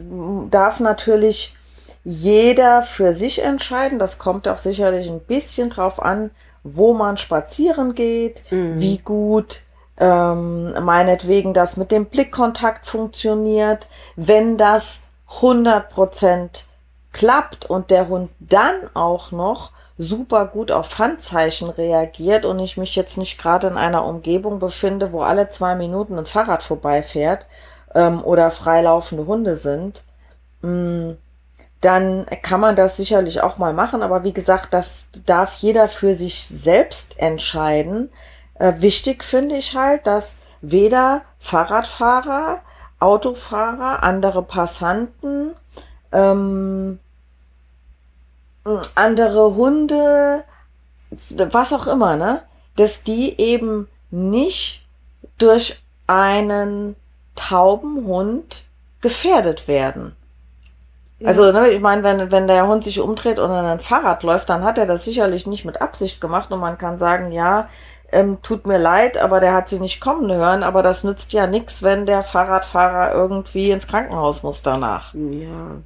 darf 0.50 0.80
natürlich 0.80 1.56
jeder 2.04 2.84
für 2.84 3.14
sich 3.14 3.42
entscheiden. 3.42 3.98
Das 3.98 4.20
kommt 4.20 4.48
auch 4.48 4.58
sicherlich 4.58 5.10
ein 5.10 5.20
bisschen 5.20 5.70
drauf 5.70 6.02
an, 6.02 6.30
wo 6.64 6.94
man 6.94 7.18
spazieren 7.18 7.96
geht, 7.96 8.44
mhm. 8.52 8.80
wie 8.80 9.00
gut 9.00 9.62
ähm, 9.98 10.74
meinetwegen 10.84 11.54
das 11.54 11.76
mit 11.76 11.92
dem 11.92 12.06
Blickkontakt 12.06 12.86
funktioniert, 12.86 13.88
wenn 14.16 14.58
das 14.58 15.04
100% 15.42 16.64
klappt 17.12 17.66
und 17.66 17.90
der 17.92 18.08
Hund 18.08 18.30
dann 18.40 18.76
auch 18.94 19.32
noch 19.32 19.72
super 19.98 20.46
gut 20.46 20.72
auf 20.72 21.00
Handzeichen 21.00 21.70
reagiert 21.70 22.46
und 22.46 22.60
ich 22.60 22.78
mich 22.78 22.96
jetzt 22.96 23.18
nicht 23.18 23.38
gerade 23.38 23.68
in 23.68 23.78
einer 23.78 24.06
Umgebung 24.06 24.60
befinde, 24.60 25.12
wo 25.12 25.22
alle 25.22 25.50
zwei 25.50 25.76
Minuten 25.76 26.18
ein 26.18 26.26
Fahrrad 26.26 26.64
vorbeifährt 26.64 27.48
ähm, 27.96 28.24
oder 28.24 28.52
freilaufende 28.52 29.26
Hunde 29.26 29.56
sind, 29.56 30.04
mm, 30.62 31.12
dann 31.82 32.26
kann 32.42 32.60
man 32.60 32.76
das 32.76 32.98
sicherlich 32.98 33.42
auch 33.42 33.58
mal 33.58 33.74
machen. 33.74 34.02
Aber 34.02 34.24
wie 34.24 34.34
gesagt, 34.34 34.74
das 34.74 35.06
darf 35.26 35.56
jeder 35.56 35.88
für 35.88 36.16
sich 36.16 36.46
selbst 36.48 37.20
entscheiden. 37.20 38.10
Äh, 38.56 38.74
wichtig 38.80 39.24
finde 39.24 39.56
ich 39.56 39.76
halt, 39.76 40.06
dass 40.06 40.40
weder 40.62 41.22
Fahrradfahrer, 41.40 42.60
Autofahrer, 43.00 44.04
andere 44.04 44.44
Passanten, 44.44 45.54
ähm, 46.12 47.00
andere 48.96 49.56
Hunde, 49.56 50.44
was 51.30 51.74
auch 51.74 51.88
immer, 51.88 52.18
ne? 52.18 52.44
Dass 52.76 53.04
die 53.04 53.40
eben 53.40 53.88
nicht 54.12 54.86
durch 55.38 55.82
einen 56.08 56.96
tauben 57.40 58.06
Hund 58.06 58.66
gefährdet 59.02 59.68
werden. 59.68 60.16
Ja. 61.20 61.30
Also, 61.30 61.52
ne, 61.52 61.70
ich 61.70 61.82
meine, 61.82 62.04
wenn, 62.04 62.32
wenn 62.32 62.48
der 62.48 62.68
Hund 62.68 62.84
sich 62.84 63.00
umdreht 63.00 63.40
und 63.40 63.52
an 63.52 63.66
ein 63.66 63.80
Fahrrad 63.80 64.24
läuft, 64.24 64.50
dann 64.50 64.64
hat 64.64 64.78
er 64.78 64.86
das 64.86 65.04
sicherlich 65.04 65.48
nicht 65.48 65.66
mit 65.66 65.82
Absicht 65.82 66.22
gemacht 66.22 66.52
und 66.52 66.60
man 66.60 66.78
kann 66.78 66.98
sagen, 66.98 67.32
ja, 67.32 67.68
ähm, 68.12 68.42
tut 68.42 68.66
mir 68.66 68.78
leid, 68.78 69.18
aber 69.18 69.40
der 69.40 69.54
hat 69.54 69.70
sie 69.70 69.80
nicht 69.80 70.00
kommen 70.00 70.32
hören, 70.32 70.64
aber 70.64 70.82
das 70.82 71.04
nützt 71.04 71.34
ja 71.34 71.46
nichts, 71.46 71.84
wenn 71.84 72.06
der 72.06 72.24
Fahrradfahrer 72.24 73.14
irgendwie 73.14 73.70
ins 73.70 73.88
Krankenhaus 73.88 74.44
muss 74.44 74.64
danach. 74.64 75.14
Ja, 75.14 75.78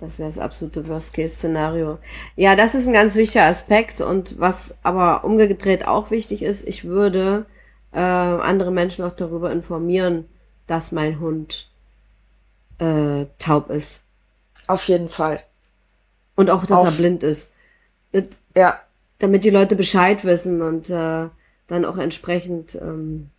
das 0.00 0.18
wäre 0.18 0.28
das 0.28 0.38
absolute 0.38 0.86
Worst-Case-Szenario. 0.88 1.98
Ja, 2.36 2.54
das 2.56 2.74
ist 2.74 2.86
ein 2.86 2.92
ganz 2.92 3.14
wichtiger 3.14 3.44
Aspekt 3.44 4.00
und 4.00 4.38
was 4.38 4.74
aber 4.82 5.24
umgedreht 5.24 5.86
auch 5.86 6.10
wichtig 6.10 6.42
ist, 6.42 6.66
ich 6.66 6.84
würde 6.84 7.46
äh, 7.92 7.98
andere 7.98 8.70
Menschen 8.72 9.04
auch 9.04 9.16
darüber 9.16 9.50
informieren, 9.50 10.26
dass 10.68 10.92
mein 10.92 11.18
Hund 11.18 11.68
äh, 12.78 13.26
taub 13.40 13.70
ist. 13.70 14.00
Auf 14.68 14.86
jeden 14.86 15.08
Fall. 15.08 15.40
Und 16.36 16.50
auch, 16.50 16.64
dass 16.64 16.78
Auf, 16.78 16.86
er 16.86 16.92
blind 16.92 17.24
ist. 17.24 17.50
Das, 18.12 18.28
ja. 18.56 18.80
Damit 19.18 19.44
die 19.44 19.50
Leute 19.50 19.74
Bescheid 19.74 20.24
wissen 20.24 20.62
und 20.62 20.90
äh, 20.90 21.28
dann 21.66 21.84
auch 21.84 21.98
entsprechend 21.98 22.76
ähm, 22.76 23.30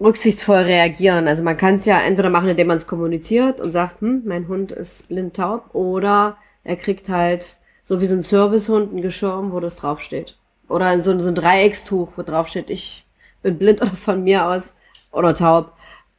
rücksichtsvoll 0.00 0.62
reagieren. 0.62 1.28
Also 1.28 1.42
man 1.42 1.58
kann 1.58 1.74
es 1.74 1.84
ja 1.84 2.00
entweder 2.00 2.30
machen, 2.30 2.48
indem 2.48 2.68
man 2.68 2.78
es 2.78 2.86
kommuniziert 2.86 3.60
und 3.60 3.70
sagt, 3.70 4.00
hm, 4.00 4.22
mein 4.24 4.48
Hund 4.48 4.72
ist 4.72 5.08
blind 5.08 5.36
taub, 5.36 5.74
oder 5.74 6.38
er 6.64 6.76
kriegt 6.76 7.10
halt 7.10 7.56
so 7.84 8.00
wie 8.00 8.06
so 8.06 8.14
ein 8.14 8.22
Servicehund 8.22 8.94
ein 8.94 9.02
Geschirm, 9.02 9.52
wo 9.52 9.60
das 9.60 9.76
draufsteht. 9.76 10.38
Oder 10.68 11.02
so, 11.02 11.18
so 11.18 11.28
ein 11.28 11.34
Dreieckstuch, 11.34 12.12
wo 12.16 12.22
draufsteht, 12.22 12.70
ich 12.70 13.06
bin 13.42 13.58
blind 13.58 13.82
oder 13.82 13.92
von 13.92 14.24
mir 14.24 14.46
aus 14.46 14.74
oder 15.12 15.34
taub. 15.34 15.72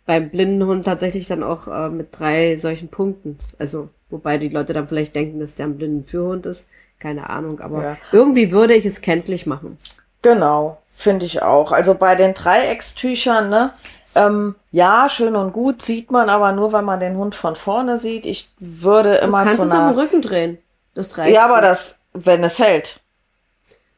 Beim 0.06 0.30
blinden 0.30 0.66
Hund 0.66 0.86
tatsächlich 0.86 1.28
dann 1.28 1.44
auch 1.44 1.68
äh, 1.68 1.90
mit 1.90 2.18
drei 2.18 2.58
solchen 2.58 2.90
Punkten. 2.90 3.40
Also, 3.58 3.90
wobei 4.10 4.38
die 4.38 4.50
Leute 4.50 4.74
dann 4.74 4.88
vielleicht 4.88 5.16
denken, 5.16 5.40
dass 5.40 5.56
der 5.56 5.68
ein 5.68 5.78
blinden 5.78 6.04
Führhund 6.04 6.46
ist. 6.46 6.66
Keine 7.00 7.30
Ahnung, 7.30 7.60
aber 7.60 7.84
ja. 7.84 7.98
irgendwie 8.12 8.52
würde 8.52 8.74
ich 8.74 8.86
es 8.86 9.02
kenntlich 9.02 9.46
machen. 9.46 9.78
Genau, 10.22 10.78
finde 10.94 11.26
ich 11.26 11.42
auch. 11.42 11.72
Also 11.72 11.96
bei 11.96 12.16
den 12.16 12.34
Dreieckstüchern, 12.34 13.50
ne? 13.50 13.72
Ähm, 14.16 14.56
ja, 14.72 15.10
schön 15.10 15.36
und 15.36 15.54
gut, 15.54 15.82
sieht 15.82 16.12
man 16.12 16.30
aber 16.30 16.52
nur, 16.52 16.72
wenn 16.72 16.86
man 16.86 17.00
den 17.00 17.18
Hund 17.18 17.36
von 17.36 17.56
vorne 17.56 17.98
sieht. 17.98 18.26
Ich 18.26 18.50
würde 18.60 19.16
immer 19.16 19.40
du 19.40 19.46
kannst 19.46 19.60
zu 19.60 19.66
es 19.66 19.72
auf 19.72 19.92
den 19.92 20.00
Rücken 20.00 20.22
drehen, 20.22 20.58
das 20.94 21.10
Dreieck. 21.10 21.34
Ja, 21.34 21.46
aber 21.46 21.62
das, 21.62 21.98
wenn 22.14 22.44
es 22.44 22.60
hält. 22.60 23.00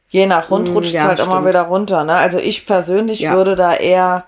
Je 0.08 0.26
nach 0.26 0.50
Hund 0.50 0.68
hm, 0.68 0.74
rutscht 0.74 0.92
ja, 0.92 1.02
es 1.02 1.08
halt 1.08 1.18
stimmt. 1.18 1.34
immer 1.34 1.46
wieder 1.46 1.62
runter. 1.62 2.04
Ne? 2.04 2.14
Also 2.14 2.38
ich 2.38 2.66
persönlich 2.66 3.20
ja. 3.20 3.34
würde 3.34 3.56
da 3.56 3.74
eher 3.74 4.24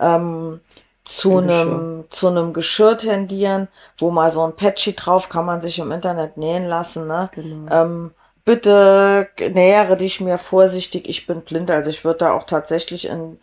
ähm, 0.00 0.60
zu 1.04 1.38
einem 1.38 2.04
zu 2.10 2.28
einem 2.28 2.52
Geschirr 2.52 2.96
tendieren, 2.96 3.68
wo 3.98 4.10
mal 4.10 4.30
so 4.30 4.44
ein 4.44 4.56
Patchy 4.56 4.94
drauf 4.94 5.28
kann 5.28 5.46
man 5.46 5.60
sich 5.60 5.78
im 5.78 5.92
Internet 5.92 6.36
nähen 6.36 6.66
lassen. 6.66 7.06
Ne? 7.06 7.28
Genau. 7.32 7.72
Ähm, 7.72 8.14
bitte 8.44 9.28
nähere 9.52 9.96
dich 9.96 10.20
mir 10.20 10.38
vorsichtig, 10.38 11.08
ich 11.08 11.26
bin 11.26 11.42
blind. 11.42 11.70
Also 11.70 11.90
ich 11.90 12.04
würde 12.04 12.18
da 12.18 12.32
auch 12.32 12.44
tatsächlich 12.44 13.06
in, 13.06 13.38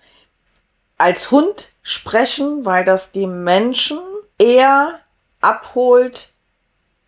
als 0.98 1.32
Hund 1.32 1.72
sprechen, 1.82 2.66
weil 2.66 2.86
das 2.86 3.12
die 3.12 3.28
Menschen 3.28 4.00
eher 4.38 5.00
abholt, 5.42 6.32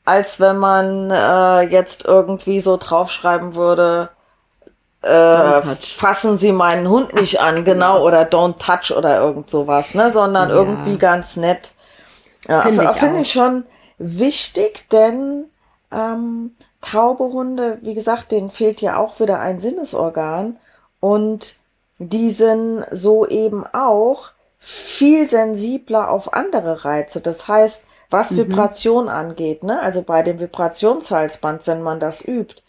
als 0.06 0.40
wenn 0.40 0.58
man 0.58 1.12
äh, 1.12 1.62
jetzt 1.62 2.06
irgendwie 2.06 2.62
so 2.62 2.78
draufschreiben 2.78 3.56
würde, 3.56 4.10
äh, 5.02 5.62
fassen 5.62 6.38
Sie 6.38 6.52
meinen 6.52 6.90
Hund 6.90 7.14
nicht 7.14 7.40
an, 7.40 7.56
genau, 7.66 7.96
genau, 7.96 8.06
oder 8.06 8.24
don't 8.24 8.58
touch 8.58 8.96
oder 8.96 9.20
irgend 9.20 9.50
sowas, 9.50 9.96
ne, 9.96 10.12
sondern 10.12 10.50
ja. 10.50 10.56
irgendwie 10.56 10.98
ganz 10.98 11.38
nett. 11.38 11.72
Ja, 12.48 12.62
Finde 12.62 12.84
ich, 12.86 12.92
find 12.92 13.18
ich 13.18 13.32
schon 13.32 13.66
wichtig, 13.98 14.90
denn 14.90 15.46
ähm, 15.92 16.56
taube 16.82 17.26
Hunde, 17.26 17.78
wie 17.82 17.94
gesagt, 17.94 18.32
denen 18.32 18.50
fehlt 18.52 18.82
ja 18.82 18.98
auch 18.98 19.20
wieder 19.20 19.40
ein 19.40 19.60
Sinnesorgan 19.60 20.58
und 21.00 21.56
die 22.00 22.30
sind 22.32 22.86
so 22.92 23.28
eben 23.28 23.66
auch 23.68 24.30
viel 24.58 25.28
sensibler 25.28 26.10
auf 26.10 26.34
andere 26.34 26.86
Reize. 26.86 27.22
Das 27.22 27.48
heißt, 27.48 27.86
was 28.10 28.32
mhm. 28.32 28.38
Vibration 28.38 29.10
angeht, 29.10 29.64
ne? 29.64 29.82
also 29.82 30.02
bei 30.02 30.24
dem 30.24 30.40
Vibrationshalsband, 30.40 31.68
wenn 31.68 31.82
man 31.82 32.00
das 32.00 32.26
übt, 32.26 32.62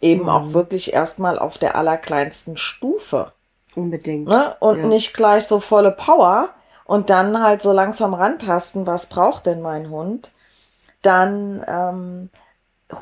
eben 0.00 0.24
mhm. 0.24 0.28
auch 0.28 0.52
wirklich 0.52 0.92
erstmal 0.92 1.38
auf 1.38 1.58
der 1.58 1.76
allerkleinsten 1.76 2.56
Stufe. 2.56 3.32
Unbedingt. 3.74 4.28
Ne? 4.28 4.56
Und 4.60 4.78
ja. 4.78 4.86
nicht 4.86 5.14
gleich 5.14 5.44
so 5.44 5.60
volle 5.60 5.90
Power 5.90 6.50
und 6.84 7.10
dann 7.10 7.42
halt 7.42 7.62
so 7.62 7.72
langsam 7.72 8.14
rantasten, 8.14 8.86
was 8.86 9.06
braucht 9.06 9.46
denn 9.46 9.60
mein 9.60 9.90
Hund? 9.90 10.32
Dann 11.02 11.64
ähm, 11.66 12.30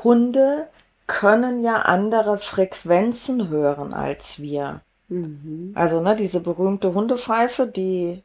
Hunde 0.03 0.69
können 1.07 1.63
ja 1.63 1.83
andere 1.83 2.39
Frequenzen 2.39 3.49
hören 3.49 3.93
als 3.93 4.41
wir. 4.41 4.81
Mhm. 5.09 5.73
Also 5.75 6.01
ne, 6.01 6.17
diese 6.17 6.41
berühmte 6.41 6.95
Hundepfeife, 6.95 7.67
die 7.67 8.23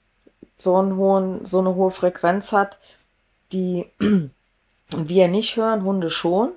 so, 0.58 0.78
einen 0.78 0.96
hohen, 0.96 1.46
so 1.46 1.60
eine 1.60 1.76
hohe 1.76 1.92
Frequenz 1.92 2.52
hat, 2.52 2.78
die 3.52 3.86
wir 4.96 5.28
nicht 5.28 5.58
hören, 5.58 5.84
Hunde 5.84 6.10
schon. 6.10 6.52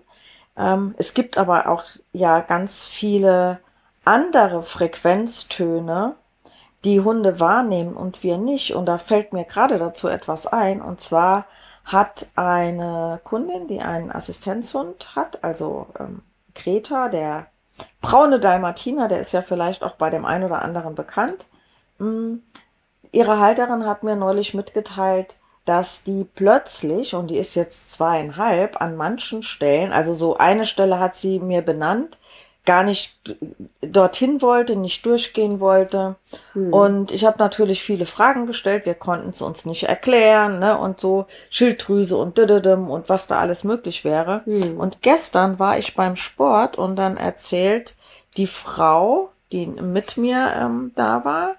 Ähm, 0.57 0.95
es 0.99 1.15
gibt 1.15 1.39
aber 1.39 1.69
auch 1.69 1.85
ja 2.13 2.41
ganz 2.41 2.87
viele 2.87 3.61
andere 4.05 4.63
Frequenztöne, 4.63 6.17
die 6.85 7.01
Hunde 7.01 7.39
wahrnehmen 7.41 7.95
und 7.95 8.23
wir 8.23 8.39
nicht. 8.39 8.75
Und 8.75 8.87
da 8.87 8.99
fällt 8.99 9.33
mir 9.33 9.45
gerade 9.45 9.79
dazu 9.79 10.09
etwas 10.09 10.47
ein. 10.47 10.83
Und 10.83 11.01
zwar 11.01 11.47
hat 11.85 12.29
eine 12.37 13.21
Kundin, 13.25 13.69
die 13.69 13.81
einen 13.81 14.13
Assistenzhund 14.13 15.15
hat, 15.17 15.43
also 15.45 15.87
ähm, 15.99 16.23
Greta, 16.55 17.09
der 17.09 17.47
braune 18.01 18.39
Dalmatiner, 18.39 19.09
der 19.09 19.21
ist 19.21 19.33
ja 19.33 19.43
vielleicht 19.43 19.83
auch 19.83 19.97
bei 19.97 20.11
dem 20.11 20.25
einen 20.25 20.45
oder 20.45 20.63
anderen 20.63 20.95
bekannt. 20.95 21.47
Mhm. 21.99 22.43
Ihre 23.11 23.39
Halterin 23.39 23.87
hat 23.87 24.03
mir 24.03 24.17
neulich 24.17 24.55
mitgeteilt, 24.55 25.35
dass 25.65 26.03
die 26.03 26.27
plötzlich, 26.35 27.15
und 27.15 27.29
die 27.29 27.39
ist 27.39 27.55
jetzt 27.55 27.93
zweieinhalb, 27.93 28.81
an 28.81 28.97
manchen 28.97 29.43
Stellen, 29.43 29.93
also 29.93 30.15
so 30.15 30.37
eine 30.37 30.67
Stelle 30.67 30.99
hat 30.99 31.15
sie 31.15 31.39
mir 31.39 31.63
benannt, 31.63 32.19
gar 32.65 32.85
nicht 32.85 33.17
dorthin 33.81 34.41
wollte, 34.41 34.77
nicht 34.77 35.05
durchgehen 35.05 35.59
wollte. 35.59 36.15
Hm. 36.53 36.73
Und 36.73 37.13
ich 37.13 37.25
habe 37.25 37.39
natürlich 37.39 37.83
viele 37.83 38.07
Fragen 38.07 38.47
gestellt. 38.47 38.87
Wir 38.87 38.95
konnten 38.95 39.31
es 39.31 39.43
uns 39.43 39.65
nicht 39.65 39.89
erklären, 39.89 40.61
ne? 40.61 40.79
Und 40.79 41.01
so 41.01 41.27
Schilddrüse 41.51 42.17
und 42.17 42.39
didedem 42.39 42.89
und 42.89 43.09
was 43.09 43.27
da 43.27 43.41
alles 43.41 43.65
möglich 43.65 44.05
wäre. 44.05 44.43
Hm. 44.45 44.79
Und 44.79 45.03
gestern 45.03 45.59
war 45.59 45.77
ich 45.77 45.97
beim 45.97 46.15
Sport 46.15 46.79
und 46.79 46.97
dann 46.97 47.17
erzählt 47.17 47.97
die 48.37 48.47
Frau, 48.47 49.31
die 49.51 49.67
mit 49.67 50.17
mir 50.17 50.53
ähm, 50.57 50.93
da 50.95 51.25
war, 51.25 51.57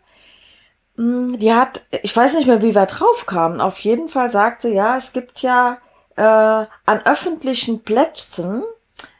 die 0.95 1.53
hat, 1.53 1.81
ich 2.03 2.15
weiß 2.15 2.35
nicht 2.35 2.47
mehr, 2.47 2.61
wie 2.61 2.75
wir 2.75 2.85
drauf 2.85 3.25
kamen. 3.25 3.61
Auf 3.61 3.79
jeden 3.79 4.09
Fall 4.09 4.29
sagte, 4.29 4.69
ja, 4.69 4.97
es 4.97 5.13
gibt 5.13 5.41
ja 5.41 5.77
äh, 6.15 6.21
an 6.21 7.01
öffentlichen 7.05 7.83
Plätzen 7.83 8.63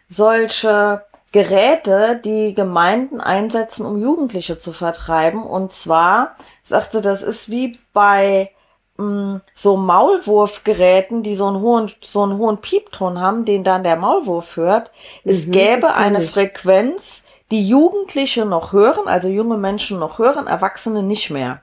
solche 0.08 1.04
Geräte, 1.32 2.22
die 2.24 2.54
Gemeinden 2.54 3.20
einsetzen, 3.20 3.86
um 3.88 3.98
Jugendliche 3.98 4.60
zu 4.60 4.72
vertreiben. 4.72 5.44
Und 5.44 5.74
zwar, 5.74 6.36
sagte, 6.64 7.02
das 7.02 7.24
ist 7.24 7.50
wie 7.50 7.76
bei 7.92 8.52
mh, 8.98 9.04
hm, 9.04 9.42
so 9.56 9.76
Maulwurfgeräten, 9.76 11.24
die 11.24 11.34
so 11.34 11.48
einen 11.48 11.62
hohen, 11.62 11.92
so 12.02 12.22
einen 12.22 12.38
hohen 12.38 12.58
Piepton 12.58 13.20
haben, 13.20 13.46
den 13.46 13.64
dann 13.64 13.84
der 13.84 13.96
Maulwurf 13.96 14.58
hört. 14.58 14.92
Es 15.24 15.48
mhm, 15.48 15.54
gäbe 15.54 15.96
eine 15.96 16.24
ich. 16.24 16.30
Frequenz, 16.30 17.24
die 17.52 17.68
Jugendliche 17.68 18.46
noch 18.46 18.72
hören, 18.72 19.08
also 19.08 19.28
junge 19.28 19.58
Menschen 19.58 19.98
noch 19.98 20.20
hören, 20.20 20.46
Erwachsene 20.46 21.02
nicht 21.02 21.32
mehr. 21.32 21.63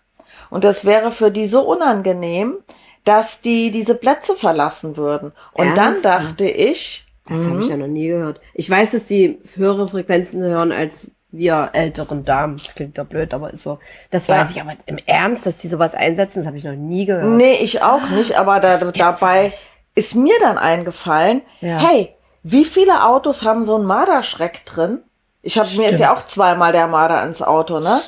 Und 0.51 0.65
das 0.65 0.85
wäre 0.85 1.11
für 1.11 1.31
die 1.31 1.47
so 1.47 1.63
unangenehm, 1.63 2.57
dass 3.05 3.41
die 3.41 3.71
diese 3.71 3.95
Plätze 3.95 4.35
verlassen 4.35 4.97
würden. 4.97 5.33
Und 5.53 5.67
Ernsthaft? 5.79 6.05
dann 6.05 6.27
dachte 6.27 6.49
ich, 6.49 7.07
Das 7.27 7.47
habe 7.49 7.63
ich 7.63 7.69
ja 7.69 7.77
noch 7.77 7.87
nie 7.87 8.09
gehört. 8.09 8.41
Ich 8.55 8.69
weiß, 8.69 8.91
dass 8.91 9.05
die 9.05 9.39
höhere 9.55 9.87
Frequenzen 9.89 10.43
hören 10.43 10.73
als 10.73 11.07
wir 11.33 11.71
älteren 11.75 12.25
Damen. 12.25 12.57
Das 12.63 12.75
klingt 12.75 12.99
doch 12.99 13.05
blöd, 13.07 13.33
aber 13.33 13.53
ist 13.53 13.63
so. 13.63 13.79
Das 14.11 14.27
Ja. 14.27 14.39
weiß 14.39 14.51
ich. 14.51 14.61
Aber 14.61 14.73
im 14.87 14.99
Ernst, 15.07 15.47
dass 15.47 15.57
die 15.59 15.69
sowas 15.69 15.95
einsetzen, 15.95 16.41
das 16.41 16.47
habe 16.49 16.57
ich 16.57 16.65
noch 16.65 16.75
nie 16.75 17.07
gehört. 17.07 17.27
Nee, 17.37 17.55
ich 17.63 17.83
auch 17.83 18.09
nicht, 18.11 18.37
aber 18.37 18.59
da, 18.59 18.79
dabei 18.79 19.45
nicht. 19.45 19.69
ist 19.95 20.17
mir 20.17 20.35
dann 20.41 20.59
eingefallen, 20.59 21.43
Ja. 21.61 21.79
hey, 21.79 22.15
wie 22.43 22.65
viele 22.65 23.05
Autos 23.05 23.45
haben 23.45 23.63
so 23.63 23.77
einen 23.77 23.85
Marderschreck 23.85 24.67
drin? 24.67 24.99
Ich 25.43 25.59
habe 25.59 25.69
mir 25.79 25.89
ist 25.89 25.99
ja 25.99 26.13
auch 26.13 26.23
zweimal 26.27 26.71
der 26.73 26.87
Marder 26.87 27.23
ins 27.23 27.41
Auto, 27.43 27.81
ne? 27.81 27.99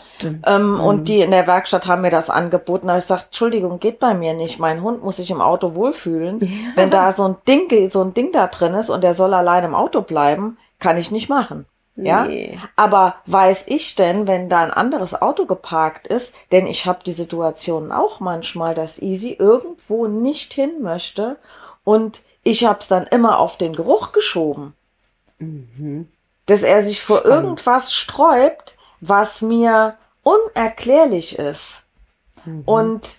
Ähm, 0.46 0.78
Und 0.80 1.08
die 1.08 1.20
in 1.22 1.30
der 1.30 1.46
Werkstatt 1.46 1.86
haben 1.86 2.02
mir 2.02 2.10
das 2.10 2.28
angeboten. 2.28 2.88
Da 2.88 2.98
ich 2.98 3.04
gesagt, 3.04 3.26
Entschuldigung, 3.26 3.80
geht 3.80 3.98
bei 4.00 4.12
mir 4.12 4.34
nicht. 4.34 4.58
Mein 4.58 4.82
Hund 4.82 5.02
muss 5.02 5.16
sich 5.16 5.30
im 5.30 5.40
Auto 5.40 5.74
wohlfühlen. 5.74 6.38
Wenn 6.74 6.90
da 6.90 7.10
so 7.12 7.24
ein 7.24 7.36
Ding, 7.48 7.90
so 7.90 8.02
ein 8.02 8.12
Ding 8.12 8.32
da 8.32 8.48
drin 8.48 8.74
ist 8.74 8.90
und 8.90 9.02
der 9.02 9.14
soll 9.14 9.32
allein 9.32 9.64
im 9.64 9.74
Auto 9.74 10.02
bleiben, 10.02 10.58
kann 10.78 10.98
ich 10.98 11.10
nicht 11.10 11.30
machen. 11.30 11.64
Ja, 11.94 12.24
Nee. 12.24 12.58
aber 12.74 13.16
weiß 13.26 13.64
ich 13.68 13.94
denn, 13.94 14.26
wenn 14.26 14.48
da 14.48 14.62
ein 14.62 14.70
anderes 14.70 15.20
Auto 15.20 15.44
geparkt 15.44 16.06
ist, 16.06 16.34
denn 16.50 16.66
ich 16.66 16.86
habe 16.86 17.00
die 17.04 17.12
Situation 17.12 17.92
auch 17.92 18.18
manchmal, 18.18 18.74
dass 18.74 19.00
Easy 19.02 19.36
irgendwo 19.38 20.06
nicht 20.06 20.54
hin 20.54 20.80
möchte 20.80 21.36
und 21.84 22.22
ich 22.44 22.64
habe 22.64 22.78
es 22.80 22.88
dann 22.88 23.06
immer 23.06 23.38
auf 23.38 23.58
den 23.58 23.76
Geruch 23.76 24.12
geschoben, 24.12 24.72
dass 26.46 26.62
er 26.62 26.84
sich 26.84 27.02
vor 27.02 27.25
irgendwas 27.25 27.92
sträubt, 27.92 28.76
was 29.00 29.42
mir 29.42 29.96
unerklärlich 30.22 31.38
ist. 31.38 31.82
Und 32.66 33.18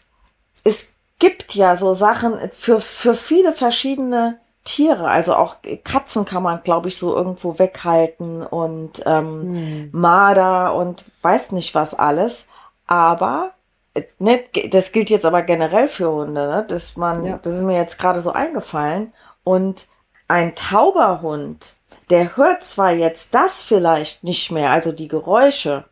es 0.63 0.93
gibt 1.19 1.55
ja 1.55 1.75
so 1.75 1.93
Sachen 1.93 2.37
für, 2.51 2.81
für 2.81 3.15
viele 3.15 3.53
verschiedene 3.53 4.39
Tiere. 4.65 5.07
Also 5.07 5.35
auch 5.35 5.57
Katzen 5.83 6.25
kann 6.25 6.43
man, 6.43 6.61
glaube 6.63 6.89
ich, 6.89 6.97
so 6.97 7.15
irgendwo 7.15 7.59
weghalten 7.59 8.43
und 8.43 9.01
ähm, 9.05 9.89
Marder 9.91 10.73
und 10.75 11.05
weiß 11.21 11.51
nicht 11.53 11.75
was 11.75 11.93
alles. 11.93 12.47
Aber 12.87 13.51
äh, 13.93 14.03
ne, 14.19 14.43
das 14.69 14.91
gilt 14.91 15.09
jetzt 15.09 15.25
aber 15.25 15.41
generell 15.41 15.87
für 15.87 16.11
Hunde, 16.11 16.47
ne? 16.47 16.65
dass 16.67 16.97
man, 16.97 17.23
Ja. 17.23 17.39
das 17.41 17.53
ist 17.55 17.63
mir 17.63 17.77
jetzt 17.77 17.97
gerade 17.99 18.19
so 18.21 18.31
eingefallen. 18.31 19.13
Und 19.43 19.87
ein 20.27 20.55
Tauberhund, 20.55 21.75
der 22.09 22.35
hört 22.37 22.63
zwar 22.63 22.91
jetzt 22.91 23.33
das 23.33 23.63
vielleicht 23.63 24.23
nicht 24.23 24.51
mehr, 24.51 24.71
also 24.71 24.91
die 24.91 25.07
Geräusche, 25.07 25.85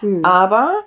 Hm. 0.00 0.24
aber 0.24 0.84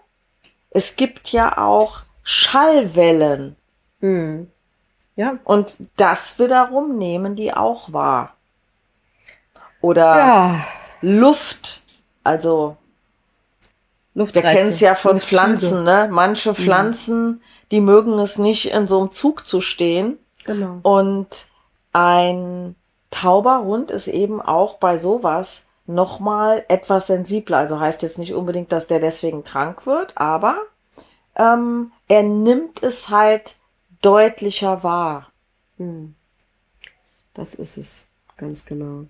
es 0.70 0.96
gibt 0.96 1.32
ja 1.32 1.58
auch 1.58 2.01
Schallwellen. 2.24 3.56
Hm. 4.00 4.50
Ja. 5.15 5.38
Und 5.44 5.75
das 5.98 6.39
wiederum 6.39 6.98
nehmen 6.98 7.36
die 7.36 7.53
auch 7.53 7.94
wahr. 7.94 8.36
Oder 9.82 10.18
Ja. 10.18 10.65
Luft. 11.01 11.82
Also, 12.24 12.77
wir 14.13 14.22
Luftreize. 14.24 14.48
kennen 14.48 14.70
es 14.70 14.80
ja 14.80 14.96
von. 14.96 15.20
Pflanzen, 15.20 15.84
ne? 15.84 16.08
Manche 16.12 16.56
Pflanzen, 16.56 17.44
die 17.72 17.82
mögen 17.82 18.18
es 18.20 18.38
nicht, 18.38 18.72
in 18.72 18.88
so 18.88 19.00
einem 19.01 19.12
Zug 19.12 19.46
zu 19.46 19.60
stehen. 19.62 20.18
Genau. 20.46 20.80
Und 20.84 21.27
ein 21.92 22.75
Tauberhund 23.13 23.91
ist 23.91 24.08
eben 24.08 24.41
auch 24.41 24.77
bei 24.77 24.98
sowas 24.98 25.67
nochmal 25.86 26.65
etwas 26.67 27.08
sensibler. 27.08 27.60
Also 27.60 27.79
heißt 27.79 28.01
jetzt 28.01 28.17
nicht 28.17 28.34
unbedingt, 28.34 28.72
dass 28.72 28.88
der 28.88 29.00
deswegen 29.00 29.43
krank 29.43 29.86
wird, 29.86 30.17
aber 30.17 30.58
ähm, 31.36 31.91
er 32.08 32.24
nimmt 32.24 32.82
es 32.82 33.10
halt 33.10 33.55
deutlicher 34.01 34.84
wahr. 34.84 35.27
Hm. 35.77 36.15
Das 37.36 37.53
ist 37.53 37.77
es. 37.77 38.08
Ganz 38.38 38.66
genau. 38.66 39.05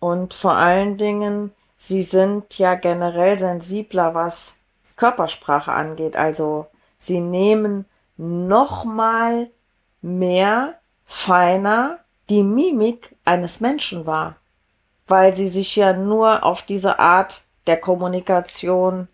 Und 0.00 0.34
vor 0.34 0.52
allen 0.52 0.98
Dingen, 0.98 1.52
sie 1.78 2.02
sind 2.02 2.58
ja 2.58 2.74
generell 2.74 3.38
sensibler, 3.38 4.14
was 4.14 4.56
Körpersprache 4.96 5.72
angeht. 5.72 6.16
Also 6.16 6.66
sie 6.98 7.20
nehmen 7.20 7.86
nochmal 8.18 9.50
mehr 10.02 10.74
feiner 11.06 12.00
die 12.30 12.42
Mimik 12.42 13.16
eines 13.24 13.60
Menschen 13.60 14.06
wahr, 14.06 14.36
weil 15.06 15.34
sie 15.34 15.48
sich 15.48 15.76
ja 15.76 15.92
nur 15.92 16.44
auf 16.44 16.62
diese 16.62 16.98
Art 16.98 17.42
der 17.66 17.78
Kommunikation 17.78 19.08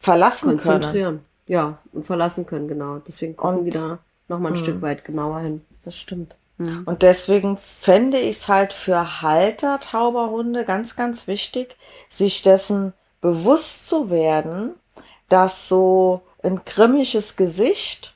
verlassen 0.00 0.58
können. 0.58 0.80
Konzentrieren. 0.80 1.24
Ja, 1.46 1.78
und 1.92 2.04
verlassen 2.04 2.46
können, 2.46 2.68
genau. 2.68 2.98
Deswegen 2.98 3.36
gucken 3.36 3.58
Und- 3.60 3.64
die 3.64 3.70
da 3.70 3.98
nochmal 4.28 4.52
ein 4.52 4.56
Stück 4.56 4.82
weit 4.82 5.04
genauer 5.04 5.40
hin. 5.40 5.64
Das 5.84 5.96
stimmt. 5.96 6.36
Hm. 6.58 6.82
Und 6.84 7.02
deswegen 7.02 7.56
fände 7.56 8.18
ich 8.18 8.36
es 8.36 8.48
halt 8.48 8.72
für 8.72 9.22
Halter 9.22 9.80
Tauberhunde 9.80 10.64
ganz, 10.64 10.96
ganz 10.96 11.26
wichtig, 11.26 11.76
sich 12.10 12.42
dessen 12.42 12.92
bewusst 13.20 13.86
zu 13.86 14.10
werden, 14.10 14.74
dass 15.28 15.68
so 15.68 16.22
ein 16.42 16.60
grimmiges 16.64 17.36
Gesicht 17.36 18.14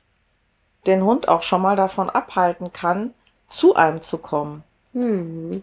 den 0.87 1.05
Hund 1.05 1.29
auch 1.29 1.43
schon 1.43 1.63
mal 1.63 1.77
davon 1.77 2.11
abhalten 2.11 2.73
kann, 2.73 3.15
zu 3.53 3.75
einem 3.77 4.03
zu 4.03 4.19
kommen. 4.19 4.65
Hm. 4.93 5.63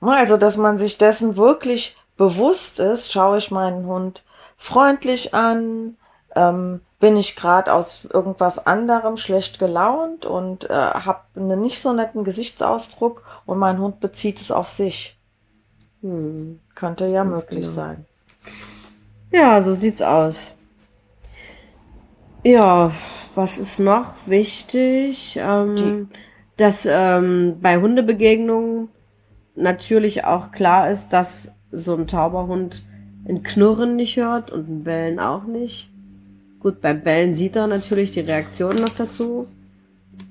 Ne, 0.00 0.16
Also, 0.16 0.36
dass 0.36 0.56
man 0.56 0.78
sich 0.78 0.98
dessen 0.98 1.36
wirklich 1.36 1.96
bewusst 2.16 2.78
ist, 2.78 3.12
schaue 3.12 3.38
ich 3.38 3.50
meinen 3.50 3.86
Hund 3.86 4.22
freundlich 4.56 5.34
an, 5.34 5.96
ähm, 6.36 6.80
bin 7.00 7.16
ich 7.16 7.36
gerade 7.36 7.72
aus 7.72 8.06
irgendwas 8.10 8.66
anderem 8.66 9.16
schlecht 9.16 9.58
gelaunt 9.58 10.24
und 10.24 10.70
äh, 10.70 10.74
habe 10.74 11.20
einen 11.36 11.60
nicht 11.60 11.80
so 11.82 11.92
netten 11.92 12.24
Gesichtsausdruck 12.24 13.24
und 13.46 13.58
mein 13.58 13.78
Hund 13.78 14.00
bezieht 14.00 14.40
es 14.40 14.50
auf 14.50 14.70
sich. 14.70 15.18
Hm. 16.02 16.60
Könnte 16.74 17.06
ja 17.06 17.24
Ganz 17.24 17.42
möglich 17.42 17.64
genau. 17.64 17.74
sein. 17.74 18.06
Ja, 19.30 19.60
so 19.62 19.74
sieht's 19.74 20.02
aus. 20.02 20.54
Ja, 22.44 22.90
was 23.34 23.58
ist 23.58 23.80
noch 23.80 24.12
wichtig? 24.26 25.38
Ähm, 25.40 26.10
dass 26.56 26.86
ähm, 26.90 27.56
bei 27.60 27.76
Hundebegegnungen 27.78 28.88
natürlich 29.56 30.24
auch 30.24 30.50
klar 30.52 30.90
ist, 30.90 31.08
dass 31.12 31.52
so 31.72 31.94
ein 31.96 32.06
Tauberhund 32.06 32.84
ein 33.28 33.42
Knurren 33.42 33.96
nicht 33.96 34.16
hört 34.16 34.50
und 34.50 34.68
ein 34.68 34.84
Bellen 34.84 35.18
auch 35.18 35.44
nicht. 35.44 35.90
Gut, 36.60 36.80
beim 36.80 37.00
Bellen 37.00 37.34
sieht 37.34 37.56
er 37.56 37.66
natürlich 37.66 38.10
die 38.12 38.20
Reaktion 38.20 38.76
noch 38.76 38.90
dazu. 38.96 39.46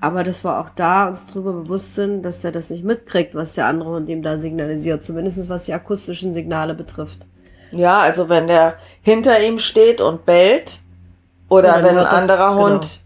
Aber 0.00 0.24
dass 0.24 0.44
wir 0.44 0.58
auch 0.60 0.70
da 0.70 1.08
uns 1.08 1.26
darüber 1.26 1.52
bewusst 1.52 1.94
sind, 1.94 2.22
dass 2.22 2.40
der 2.40 2.52
das 2.52 2.70
nicht 2.70 2.84
mitkriegt, 2.84 3.34
was 3.34 3.54
der 3.54 3.66
andere 3.66 3.90
Hund 3.90 4.08
ihm 4.08 4.22
da 4.22 4.38
signalisiert. 4.38 5.02
Zumindest 5.04 5.48
was 5.48 5.64
die 5.66 5.72
akustischen 5.74 6.32
Signale 6.32 6.74
betrifft. 6.74 7.26
Ja, 7.70 7.98
also 8.00 8.28
wenn 8.28 8.46
der 8.46 8.76
hinter 9.02 9.40
ihm 9.44 9.58
steht 9.58 10.00
und 10.00 10.24
bellt 10.26 10.78
oder 11.48 11.68
Ja, 11.78 11.82
wenn 11.82 11.88
ein 11.90 11.94
hört 11.96 12.06
das- 12.06 12.14
anderer 12.14 12.50
genau. 12.54 12.64
Hund 12.68 13.00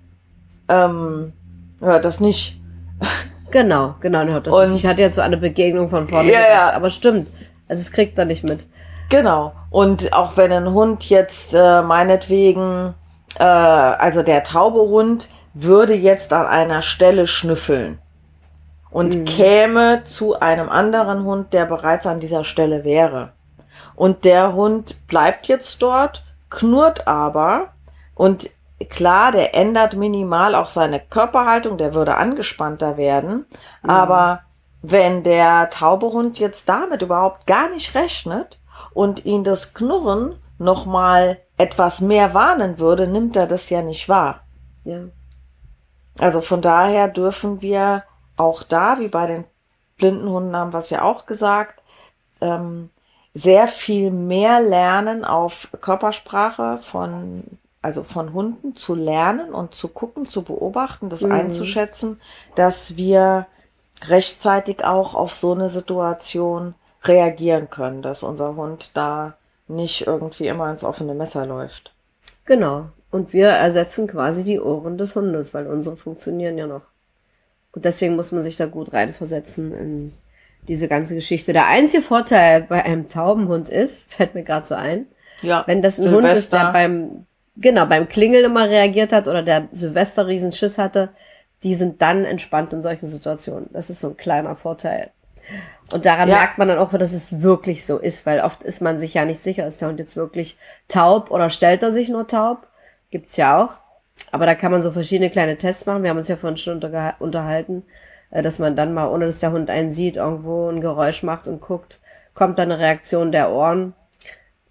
ähm, 0.69 1.33
hört 1.81 2.05
das 2.05 2.21
nicht. 2.21 2.58
Genau, 3.51 3.95
genau, 4.01 4.25
Und-. 4.53 4.77
Ich 4.77 4.85
hatte 4.85 5.01
jetzt 5.01 5.15
so 5.15 5.23
eine 5.23 5.39
Begegnung 5.39 5.89
von 5.89 6.07
vorne. 6.07 6.31
Ja, 6.31 6.39
gedacht, 6.39 6.55
ja. 6.55 6.73
Aber 6.75 6.91
stimmt. 6.91 7.29
Also 7.67 7.81
es 7.81 7.93
kriegt 7.93 8.19
er 8.19 8.27
nicht 8.27 8.45
mit. 8.45 8.67
Genau. 9.09 9.53
Und 9.71 10.13
auch 10.13 10.37
wenn 10.37 10.53
ein 10.53 10.73
Hund 10.73 11.09
jetzt 11.09 11.55
äh, 11.55 11.83
meinetwegen, 11.83 12.95
äh, 13.39 13.45
also 13.45 14.23
der 14.23 14.43
taube 14.45 14.81
Hund 14.81 15.29
würde 15.55 15.95
jetzt 15.95 16.33
an 16.33 16.47
einer 16.47 16.83
Stelle 16.83 17.27
schnüffeln 17.27 17.99
und 18.91 19.27
käme 19.27 20.05
zu 20.05 20.39
einem 20.41 20.69
anderen 20.69 21.25
Hund, 21.25 21.53
der 21.53 21.67
bereits 21.67 22.07
an 22.07 22.21
dieser 22.21 22.45
Stelle 22.45 22.85
wäre. 22.85 23.33
Und 23.95 24.25
der 24.25 24.55
Hund 24.55 25.07
bleibt 25.09 25.49
jetzt 25.49 25.83
dort, 25.83 26.25
knurrt 26.51 27.07
aber 27.07 27.73
und 28.15 28.51
klar, 28.88 29.33
der 29.33 29.55
ändert 29.55 29.97
minimal 29.97 30.55
auch 30.55 30.69
seine 30.69 31.01
Körperhaltung, 31.01 31.79
der 31.79 31.95
würde 31.95 32.17
angespannter 32.17 32.97
werden. 32.97 33.47
Aber 33.83 34.43
wenn 34.83 35.23
der 35.23 35.71
taube 35.71 36.07
Hund 36.12 36.38
jetzt 36.38 36.69
damit 36.69 37.03
überhaupt 37.03 37.47
gar 37.47 37.69
nicht 37.69 37.95
rechnet 37.95 38.61
und 38.93 39.25
ihn 39.25 39.45
das 39.45 39.75
Knurren 39.75 40.37
nochmal 40.59 41.38
etwas 41.57 42.01
mehr 42.01 42.35
warnen 42.35 42.79
würde, 42.79 43.07
nimmt 43.07 43.37
er 43.37 43.47
das 43.47 43.69
ja 43.71 43.83
nicht 43.83 44.09
wahr. 44.09 44.41
Ja. 44.85 45.01
Also 46.19 46.41
von 46.41 46.61
daher 46.62 47.09
dürfen 47.09 47.62
wir 47.62 48.05
auch 48.37 48.62
da, 48.62 48.99
wie 48.99 49.09
bei 49.09 49.27
den 49.27 49.45
blinden 49.97 50.29
Hunden 50.29 50.57
haben 50.57 50.73
wir 50.73 50.79
es 50.79 50.91
ja 50.91 51.03
auch 51.03 51.27
gesagt, 51.27 51.83
ähm, 52.41 52.91
sehr 53.35 53.69
viel 53.69 54.11
mehr 54.11 54.61
lernen 54.61 55.25
auf 55.25 55.69
Körpersprache 55.81 56.79
von, 56.83 57.45
also 57.83 58.03
von 58.03 58.33
Hunden 58.33 58.75
zu 58.75 58.95
lernen 58.95 59.53
und 59.53 59.75
zu 59.75 59.88
gucken, 59.88 60.25
zu 60.25 60.43
beobachten, 60.43 61.09
das 61.09 61.25
einzuschätzen, 61.25 62.21
dass 62.55 62.97
wir 62.97 63.47
rechtzeitig 64.07 64.85
auch 64.85 65.14
auf 65.14 65.33
so 65.33 65.53
eine 65.53 65.69
Situation 65.69 66.75
reagieren 67.05 67.71
können, 67.71 68.03
dass 68.03 68.23
unser 68.23 68.57
Hund 68.57 68.91
da 68.95 69.35
nicht 69.69 70.07
irgendwie 70.07 70.49
immer 70.49 70.71
ins 70.71 70.85
offene 70.85 71.14
Messer 71.14 71.47
läuft. 71.47 71.93
Genau. 72.45 72.87
Und 73.11 73.33
wir 73.33 73.49
ersetzen 73.49 74.07
quasi 74.07 74.45
die 74.45 74.61
Ohren 74.61 74.99
des 74.99 75.14
Hundes, 75.14 75.55
weil 75.55 75.67
unsere 75.67 75.97
funktionieren 75.97 76.59
ja 76.59 76.67
noch. 76.67 76.83
Und 77.73 77.85
deswegen 77.85 78.17
muss 78.17 78.33
man 78.33 78.43
sich 78.43 78.57
da 78.57 78.67
gut 78.67 78.93
reinversetzen 78.93 79.73
in 79.73 80.14
diese 80.67 80.88
ganze 80.88 81.14
Geschichte. 81.14 81.53
Der 81.53 81.67
einzige 81.67 82.03
Vorteil 82.03 82.62
bei 82.62 82.85
einem 82.85 83.09
Taubenhund 83.09 83.69
ist, 83.69 84.12
fällt 84.14 84.35
mir 84.35 84.43
gerade 84.45 84.67
so 84.67 84.75
ein, 84.75 85.07
Ja. 85.43 85.62
wenn 85.67 85.83
das 85.83 85.99
ein 85.99 86.05
Silvester. 86.05 86.29
Hund 86.29 86.38
ist, 86.38 86.53
der 86.53 86.73
beim, 86.73 87.27
genau, 87.61 87.87
beim 87.87 88.09
Klingeln 88.09 88.44
immer 88.44 88.68
reagiert 88.68 89.12
hat 89.12 89.29
oder 89.29 89.42
der 89.42 89.68
Silvester 89.73 90.27
riesen 90.27 90.53
Schiss 90.53 90.79
hatte, 90.79 91.11
die 91.62 91.75
sind 91.75 92.01
dann 92.03 92.25
entspannt 92.25 92.73
in 92.73 92.83
solchen 92.83 93.07
Situationen. 93.07 93.68
Das 93.73 93.90
ist 93.90 94.01
so 94.01 94.09
ein 94.11 94.16
kleiner 94.16 94.57
Vorteil. 94.57 95.11
Und 95.92 96.05
daran 96.07 96.29
Ja. 96.29 96.37
merkt 96.37 96.59
man 96.59 96.68
dann 96.68 96.79
auch, 96.79 96.92
dass 96.92 97.12
es 97.12 97.42
wirklich 97.42 97.87
so 97.87 97.99
ist, 97.99 98.27
weil 98.27 98.40
oft 98.40 98.62
ist 98.62 98.83
man 98.83 98.99
sich 98.99 99.14
ja 99.14 99.25
nicht 99.25 99.40
sicher, 99.40 99.66
ist 99.66 99.81
der 99.81 99.88
Hund 99.88 99.99
jetzt 99.99 100.16
wirklich 100.16 100.59
taub 100.88 101.31
oder 101.31 101.51
stellt 101.51 101.83
er 101.83 101.92
sich 101.92 102.09
nur 102.11 102.27
taub? 102.27 102.66
Gibt's 103.11 103.37
ja 103.37 103.64
auch. 103.64 103.81
Aber 104.31 104.44
da 104.44 104.55
kann 104.55 104.71
man 104.71 104.83
so 104.83 104.90
verschiedene 104.92 105.31
kleine 105.31 105.57
Tests 105.57 105.87
machen. 105.87 106.03
Wir 106.03 106.11
haben 106.11 106.18
uns 106.18 106.29
ja 106.29 106.37
vorhin 106.37 106.59
schon 106.59 106.81
unterhalten, 107.18 107.85
äh, 108.31 108.42
dass 108.42 108.59
man 108.59 108.77
dann 108.77 108.92
mal, 108.92 109.09
ohne 109.09 109.25
dass 109.27 109.40
der 109.40 109.53
Hund 109.53 109.71
einen 109.71 109.90
sieht, 109.92 110.16
irgendwo 110.18 110.68
ein 110.68 110.83
Geräusch 110.83 111.23
macht 111.23 111.49
und 111.49 111.62
guckt, 111.62 112.01
kommt 112.35 112.59
da 112.59 112.62
eine 112.64 112.79
Reaktion 112.79 113.33
der 113.33 113.51
Ohren. 113.53 113.94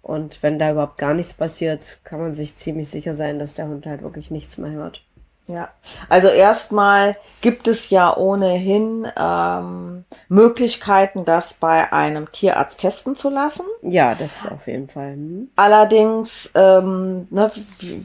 Und 0.08 0.42
wenn 0.42 0.58
da 0.58 0.70
überhaupt 0.70 0.96
gar 0.96 1.12
nichts 1.12 1.34
passiert, 1.34 1.98
kann 2.02 2.18
man 2.18 2.34
sich 2.34 2.56
ziemlich 2.56 2.88
sicher 2.88 3.12
sein, 3.12 3.38
dass 3.38 3.52
der 3.52 3.68
Hund 3.68 3.84
halt 3.84 4.00
wirklich 4.00 4.30
nichts 4.30 4.56
mehr 4.56 4.70
hört. 4.70 5.02
Ja, 5.46 5.68
also 6.08 6.28
erstmal 6.28 7.14
gibt 7.42 7.68
es 7.68 7.90
ja 7.90 8.16
ohnehin 8.16 9.06
ähm, 9.18 10.06
Möglichkeiten, 10.30 11.26
das 11.26 11.52
bei 11.52 11.92
einem 11.92 12.32
Tierarzt 12.32 12.80
testen 12.80 13.16
zu 13.16 13.28
lassen. 13.28 13.66
Ja, 13.82 14.14
das 14.14 14.46
auf 14.46 14.66
jeden 14.66 14.88
Fall. 14.88 15.12
Hm? 15.12 15.50
Allerdings, 15.56 16.50
ähm, 16.54 17.28
ne, 17.28 17.52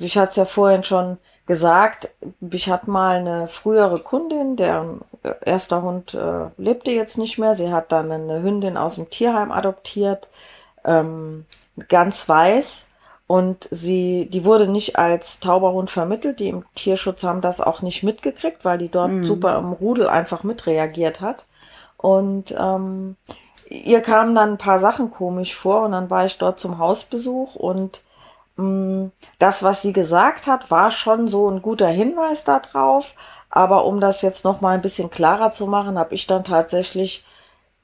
ich 0.01 0.17
hatte 0.17 0.31
es 0.31 0.35
ja 0.35 0.45
vorhin 0.45 0.83
schon 0.83 1.17
gesagt, 1.45 2.09
ich 2.51 2.69
hatte 2.69 2.91
mal 2.91 3.19
eine 3.19 3.47
frühere 3.47 3.99
Kundin, 3.99 4.57
deren 4.57 4.99
erster 5.45 5.83
Hund 5.83 6.13
äh, 6.15 6.49
lebte 6.57 6.91
jetzt 6.91 7.17
nicht 7.17 7.37
mehr. 7.37 7.55
Sie 7.55 7.71
hat 7.71 7.93
dann 7.93 8.11
eine 8.11 8.43
Hündin 8.43 8.75
aus 8.75 8.95
dem 8.95 9.09
Tierheim 9.09 9.53
adoptiert, 9.53 10.27
ähm, 10.83 11.45
ganz 11.89 12.27
weiß. 12.27 12.91
Und 13.25 13.67
sie, 13.71 14.27
die 14.31 14.45
wurde 14.45 14.67
nicht 14.67 14.97
als 14.97 15.39
Tauberhund 15.39 15.89
vermittelt. 15.89 16.39
Die 16.39 16.49
im 16.49 16.65
Tierschutz 16.75 17.23
haben 17.23 17.41
das 17.41 17.61
auch 17.61 17.81
nicht 17.81 18.03
mitgekriegt, 18.03 18.65
weil 18.65 18.77
die 18.77 18.89
dort 18.89 19.11
super 19.25 19.57
im 19.57 19.71
Rudel 19.71 20.07
einfach 20.07 20.43
mitreagiert 20.43 21.21
hat. 21.21 21.47
Und 21.97 22.53
ähm, 22.59 23.15
ihr 23.69 24.01
kamen 24.01 24.35
dann 24.35 24.51
ein 24.51 24.57
paar 24.57 24.77
Sachen 24.77 25.09
komisch 25.09 25.55
vor 25.55 25.83
und 25.85 25.93
dann 25.93 26.09
war 26.09 26.25
ich 26.25 26.37
dort 26.37 26.59
zum 26.59 26.77
Hausbesuch 26.77 27.55
und 27.55 28.03
mh, 28.57 29.09
das, 29.39 29.63
was 29.63 29.81
sie 29.81 29.93
gesagt 29.93 30.47
hat, 30.47 30.69
war 30.69 30.91
schon 30.91 31.27
so 31.27 31.49
ein 31.49 31.61
guter 31.61 31.87
Hinweis 31.87 32.43
darauf. 32.43 33.15
Aber 33.49 33.85
um 33.85 33.99
das 34.01 34.21
jetzt 34.21 34.45
noch 34.45 34.61
mal 34.61 34.71
ein 34.75 34.81
bisschen 34.81 35.09
klarer 35.09 35.51
zu 35.51 35.67
machen, 35.67 35.97
habe 35.97 36.15
ich 36.15 36.27
dann 36.27 36.43
tatsächlich 36.43 37.23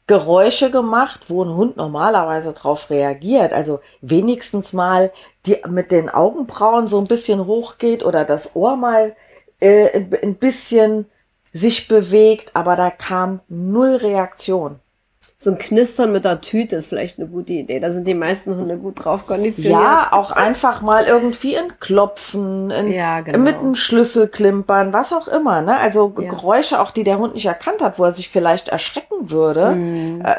Geräusche 0.09 0.71
gemacht, 0.71 1.25
wo 1.27 1.43
ein 1.43 1.55
Hund 1.55 1.77
normalerweise 1.77 2.53
drauf 2.53 2.89
reagiert. 2.89 3.53
Also 3.53 3.79
wenigstens 4.01 4.73
mal 4.73 5.13
die 5.45 5.57
mit 5.67 5.91
den 5.91 6.09
Augenbrauen 6.09 6.87
so 6.87 6.97
ein 6.97 7.05
bisschen 7.05 7.45
hochgeht 7.45 8.03
oder 8.03 8.25
das 8.25 8.55
Ohr 8.55 8.75
mal 8.75 9.15
äh, 9.59 10.03
ein 10.23 10.35
bisschen 10.35 11.05
sich 11.53 11.87
bewegt, 11.87 12.55
aber 12.55 12.75
da 12.75 12.89
kam 12.89 13.41
null 13.49 13.97
Reaktion. 13.97 14.79
So 15.41 15.51
ein 15.51 15.57
Knistern 15.57 16.11
mit 16.11 16.25
der 16.25 16.41
Tüte 16.41 16.75
ist 16.75 16.87
vielleicht 16.87 17.17
eine 17.17 17.29
gute 17.29 17.53
Idee. 17.53 17.79
Da 17.79 17.91
sind 17.91 18.05
die 18.05 18.13
meisten 18.13 18.57
Hunde 18.57 18.77
gut 18.77 19.05
drauf 19.05 19.25
konditioniert. 19.25 19.81
Ja, 19.81 20.09
auch 20.11 20.31
einfach 20.31 20.81
mal 20.81 21.05
irgendwie 21.05 21.57
ein 21.57 21.79
Klopfen, 21.79 22.73
ein, 22.73 22.91
Ja, 22.91 23.21
genau. 23.21 23.39
mit 23.39 23.55
einem 23.55 23.75
Schlüssel 23.75 24.27
klimpern, 24.27 24.91
was 24.91 25.13
auch 25.13 25.29
immer. 25.29 25.61
Ne? 25.61 25.77
Also 25.77 26.13
Ja. 26.19 26.29
Geräusche, 26.29 26.81
auch 26.81 26.91
die 26.91 27.05
der 27.05 27.19
Hund 27.19 27.35
nicht 27.35 27.45
erkannt 27.45 27.81
hat, 27.81 27.97
wo 27.97 28.03
er 28.03 28.11
sich 28.13 28.27
vielleicht 28.27 28.67
erschrecken 28.67 29.31
würde. 29.31 29.75
Mhm. 29.75 30.21
Äh, 30.25 30.35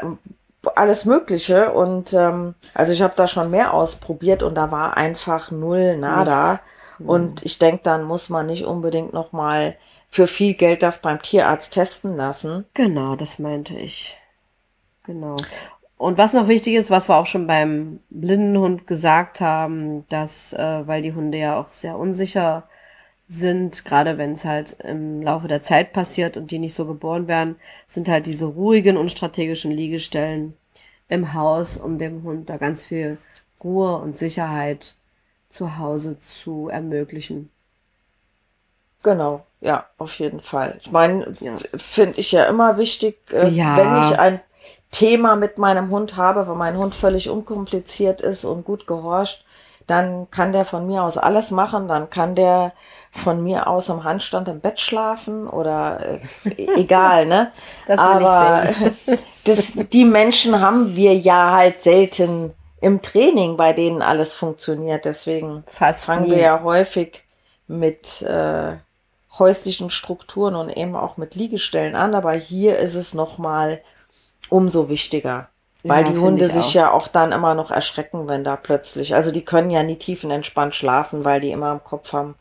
alles 0.75 1.05
Mögliche. 1.05 1.71
Und 1.71 2.13
ähm, 2.13 2.53
also 2.75 2.93
ich 2.93 3.01
habe 3.01 3.13
da 3.15 3.25
schon 3.27 3.49
mehr 3.49 3.73
ausprobiert 3.73 4.43
und 4.43 4.53
da 4.53 4.69
war 4.69 4.97
einfach 4.97 5.49
null 5.49 5.97
nada. 5.97 6.59
Nichts. 6.99 7.09
Und 7.09 7.43
ich 7.43 7.57
denke, 7.57 7.81
dann 7.81 8.03
muss 8.03 8.29
man 8.29 8.45
nicht 8.45 8.65
unbedingt 8.65 9.13
noch 9.13 9.31
mal 9.31 9.75
für 10.11 10.27
viel 10.27 10.53
Geld 10.53 10.83
das 10.83 10.99
beim 10.99 11.19
Tierarzt 11.23 11.73
testen 11.73 12.15
lassen. 12.15 12.65
Genau, 12.75 13.15
das 13.15 13.39
meinte 13.39 13.73
ich. 13.73 14.20
Genau. 15.05 15.35
Und 15.97 16.17
was 16.17 16.33
noch 16.33 16.47
wichtig 16.47 16.73
ist, 16.75 16.89
was 16.89 17.09
wir 17.09 17.17
auch 17.17 17.27
schon 17.27 17.45
beim 17.47 17.99
Blindenhund 18.09 18.87
gesagt 18.87 19.39
haben, 19.39 20.07
dass, 20.09 20.53
äh, 20.53 20.87
weil 20.87 21.01
die 21.03 21.13
Hunde 21.13 21.37
ja 21.37 21.59
auch 21.59 21.69
sehr 21.69 21.97
unsicher 21.97 22.63
sind, 23.29 23.85
gerade 23.85 24.17
wenn 24.17 24.33
es 24.33 24.45
halt 24.45 24.77
im 24.83 25.21
Laufe 25.21 25.47
der 25.47 25.61
Zeit 25.61 25.93
passiert 25.93 26.37
und 26.37 26.51
die 26.51 26.59
nicht 26.59 26.73
so 26.73 26.85
geboren 26.85 27.27
werden, 27.27 27.55
sind 27.87 28.09
halt 28.09 28.25
diese 28.25 28.45
ruhigen, 28.45 28.97
unstrategischen 28.97 29.71
Liegestellen 29.71 30.55
im 31.07 31.33
Haus, 31.33 31.77
um 31.77 31.97
dem 31.99 32.23
Hund 32.23 32.49
da 32.49 32.57
ganz 32.57 32.83
viel 32.83 33.17
Ruhe 33.63 33.97
und 33.97 34.17
Sicherheit 34.17 34.95
zu 35.49 35.77
Hause 35.77 36.17
zu 36.17 36.67
ermöglichen. 36.69 37.49
Genau, 39.03 39.45
ja, 39.61 39.85
auf 39.97 40.19
jeden 40.19 40.41
Fall. 40.41 40.77
Ich 40.81 40.91
meine, 40.91 41.33
Ja. 41.39 41.57
finde 41.77 42.19
ich 42.19 42.31
ja 42.31 42.45
immer 42.45 42.77
wichtig, 42.77 43.17
äh, 43.31 43.49
Ja. 43.49 43.77
wenn 43.77 43.97
ich 43.97 44.19
ein 44.19 44.39
Thema 44.91 45.35
mit 45.35 45.57
meinem 45.57 45.89
Hund 45.89 46.17
habe, 46.17 46.47
wo 46.47 46.53
mein 46.53 46.77
Hund 46.77 46.93
völlig 46.93 47.29
unkompliziert 47.29 48.21
ist 48.21 48.43
und 48.43 48.65
gut 48.65 48.87
gehorcht, 48.87 49.45
dann 49.87 50.29
kann 50.31 50.51
der 50.51 50.65
von 50.65 50.85
mir 50.85 51.03
aus 51.03 51.17
alles 51.17 51.51
machen. 51.51 51.87
Dann 51.87 52.09
kann 52.09 52.35
der 52.35 52.73
von 53.11 53.43
mir 53.43 53.67
aus 53.67 53.89
im 53.89 54.03
Handstand 54.03 54.47
im 54.47 54.59
Bett 54.59 54.79
schlafen 54.79 55.47
oder 55.47 56.19
äh, 56.45 56.65
egal, 56.75 57.25
ne? 57.25 57.51
Das 57.87 57.99
Aber 57.99 58.63
das, 59.45 59.73
die 59.91 60.05
Menschen 60.05 60.61
haben 60.61 60.95
wir 60.95 61.17
ja 61.17 61.51
halt 61.51 61.81
selten 61.81 62.53
im 62.79 63.01
Training, 63.01 63.57
bei 63.57 63.73
denen 63.73 64.01
alles 64.01 64.33
funktioniert. 64.33 65.05
Deswegen 65.05 65.63
Fast 65.67 66.05
fangen 66.05 66.25
nie. 66.25 66.31
wir 66.31 66.39
ja 66.39 66.63
häufig 66.63 67.23
mit 67.67 68.21
äh, 68.23 68.73
häuslichen 69.37 69.89
Strukturen 69.89 70.55
und 70.55 70.69
eben 70.69 70.95
auch 70.95 71.17
mit 71.17 71.35
Liegestellen 71.35 71.95
an. 71.95 72.15
Aber 72.15 72.33
hier 72.33 72.77
ist 72.77 72.95
es 72.95 73.13
noch 73.13 73.37
mal 73.37 73.81
umso 74.51 74.89
wichtiger. 74.89 75.49
Weil 75.87 76.05
Ja, 76.05 76.11
die 76.11 76.17
Hunde 76.19 76.47
ich 76.47 76.51
sich 76.51 76.75
auch. 76.75 76.75
ja 76.75 76.91
auch 76.91 77.09
dann 77.09 77.33
immer 77.33 77.55
noch 77.55 77.71
erschrecken, 77.71 78.27
wenn 78.29 78.43
da 78.43 78.55
plötzlich, 78.57 79.15
also 79.15 79.31
die 79.31 79.45
können 79.45 79.71
ja 79.71 79.83
nie 79.83 79.97
tiefenentspannt 79.97 80.75
schlafen, 80.75 81.25
weil 81.25 81.41
die 81.41 81.51
immer 81.51 81.71
im 81.73 81.83
Kopf 81.83 82.13
haben, 82.13 82.35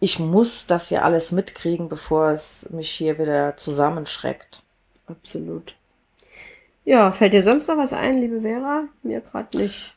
ich 0.00 0.18
muss 0.18 0.66
das 0.66 0.90
ja 0.90 1.02
alles 1.02 1.32
mitkriegen, 1.32 1.88
bevor 1.90 2.30
es 2.30 2.68
mich 2.70 2.90
hier 2.90 3.18
wieder 3.18 3.56
zusammenschreckt. 3.58 4.62
Absolut. 5.08 5.74
Ja, 6.86 7.12
fällt 7.12 7.34
dir 7.34 7.42
sonst 7.42 7.68
noch 7.68 7.76
was 7.76 7.92
ein, 7.92 8.18
liebe 8.18 8.40
Vera? 8.40 8.84
Mir 9.02 9.20
gerade 9.20 9.58
nicht. 9.58 9.94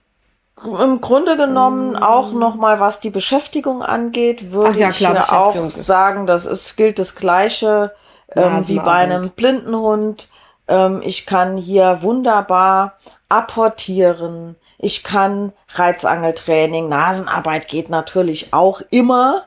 Im 0.62 1.00
Grunde 1.02 1.38
genommen 1.38 1.94
Mm. 1.94 1.96
auch 1.96 2.34
noch 2.34 2.56
mal, 2.56 2.80
was 2.82 3.00
die 3.00 3.10
Beschäftigung 3.10 3.82
angeht, 3.82 4.52
würde 4.52 4.80
ja, 4.80 4.90
ich 4.90 4.98
hier 4.98 5.32
auch 5.32 5.70
sagen, 5.72 6.28
das 6.28 6.46
ist, 6.46 6.76
gilt 6.76 7.00
das 7.00 7.16
Gleiche 7.16 7.96
ähm, 8.36 8.68
wie 8.68 8.80
bei 8.80 8.92
einem 8.94 9.32
Blindenhund. 9.32 10.30
Ähm, 10.70 11.02
ich 11.04 11.26
kann 11.26 11.58
hier 11.58 12.02
wunderbar 12.02 12.94
apportieren. 13.28 14.56
Ich 14.78 15.04
kann 15.04 15.52
Reizangeltraining, 15.70 16.88
Nasenarbeit 16.88 17.68
geht 17.68 17.90
natürlich 17.90 18.54
auch 18.54 18.82
immer, 18.92 19.44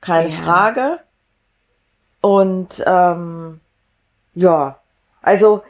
keine 0.00 0.30
Ja. 0.30 0.34
Frage. 0.34 0.98
Und 2.22 2.82
ähm, 2.86 3.60
ja, 4.34 4.76
also 5.22 5.62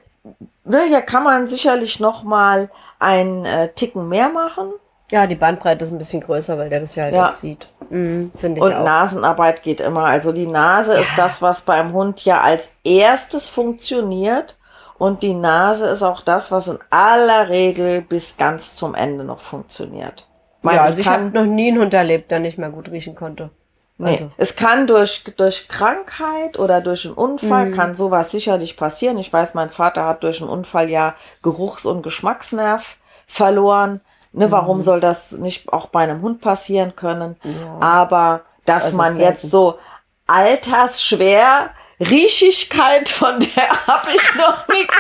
ne, 0.65 0.83
hier 0.89 1.03
kann 1.03 1.25
man 1.25 1.49
sicherlich 1.49 1.99
noch 2.01 2.23
mal 2.23 2.71
einen 2.99 3.45
äh, 3.45 3.69
Ticken 3.73 4.09
mehr 4.09 4.29
machen. 4.29 4.71
Ja, 5.11 5.27
die 5.27 5.35
Bandbreite 5.35 5.85
ist 5.85 5.91
ein 5.91 5.99
bisschen 5.99 6.21
größer, 6.21 6.57
weil 6.57 6.71
der 6.71 6.79
das 6.81 6.95
ja 6.95 7.05
halt 7.05 7.15
Ja. 7.15 7.29
auch 7.29 7.33
sieht. 7.33 7.69
Mhm, 7.89 8.31
Finde 8.37 8.61
ich 8.61 8.65
Und 8.67 8.73
auch. 8.75 8.85
Nasenarbeit 8.85 9.63
geht 9.65 9.81
immer. 9.81 10.05
Also 10.05 10.31
die 10.31 10.47
Nase 10.47 10.95
ist 10.95 11.17
das, 11.19 11.43
was 11.43 11.63
beim 11.63 11.93
Hund 11.93 12.25
ja 12.25 12.41
als 12.41 12.73
erstes 12.85 13.49
funktioniert. 13.49 14.57
Und 15.01 15.23
die 15.23 15.33
Nase 15.33 15.87
ist 15.87 16.03
auch 16.03 16.21
das, 16.21 16.53
was 16.53 16.69
in 16.69 16.79
aller 16.91 17.49
Regel 17.49 18.03
bis 18.03 18.37
ganz 18.37 18.77
zum 18.77 18.95
Ende 18.95 19.25
noch 19.25 19.41
funktioniert. 19.41 20.29
Meine, 20.61 20.77
ja, 20.77 20.83
also 20.85 20.99
ich 20.99 21.09
habe 21.09 21.31
noch 21.31 21.47
nie 21.47 21.69
einen 21.71 21.81
Hund 21.81 21.95
erlebt, 21.95 22.31
der 22.31 22.39
nicht 22.39 22.59
mehr 22.59 22.69
gut 22.69 22.91
riechen 22.91 23.15
konnte. 23.15 23.49
nee, 23.97 24.11
Also, 24.11 24.31
es 24.37 24.57
kann 24.57 24.87
durch, 24.87 25.25
durch 25.39 25.69
Krankheit 25.69 26.59
oder 26.59 26.83
durch 26.83 27.07
einen 27.07 27.15
Unfall, 27.15 27.67
Mhm. 27.71 27.75
kann 27.77 27.95
sowas 27.95 28.31
sicherlich 28.31 28.77
passieren. 28.77 29.17
Ich 29.17 29.33
weiß, 29.33 29.55
mein 29.55 29.71
Vater 29.71 30.05
hat 30.05 30.23
durch 30.23 30.43
einen 30.43 30.51
Unfall 30.51 30.91
ja 30.91 31.15
Geruchs- 31.43 31.87
und 31.87 32.03
Geschmacksnerv 32.03 32.99
verloren. 33.27 34.03
Ne, 34.33 34.53
warum 34.53 34.83
soll 34.83 35.01
das 35.01 35.33
nicht 35.33 35.73
auch 35.73 35.87
bei 35.87 36.01
einem 36.03 36.21
Hund 36.21 36.43
passieren 36.43 36.95
können? 36.95 37.37
Mhm. 37.43 37.53
Ja. 37.59 37.79
Aber 37.81 38.41
dass 38.67 38.85
Also 38.85 38.97
man 38.99 39.15
selten. 39.17 39.31
jetzt 39.33 39.51
so 39.51 39.79
altersschwer 40.27 41.71
Riechigkeit, 42.01 43.09
von 43.09 43.39
der 43.41 43.69
habe 43.87 44.11
ich 44.15 44.35
noch 44.35 44.67
nichts 44.69 44.97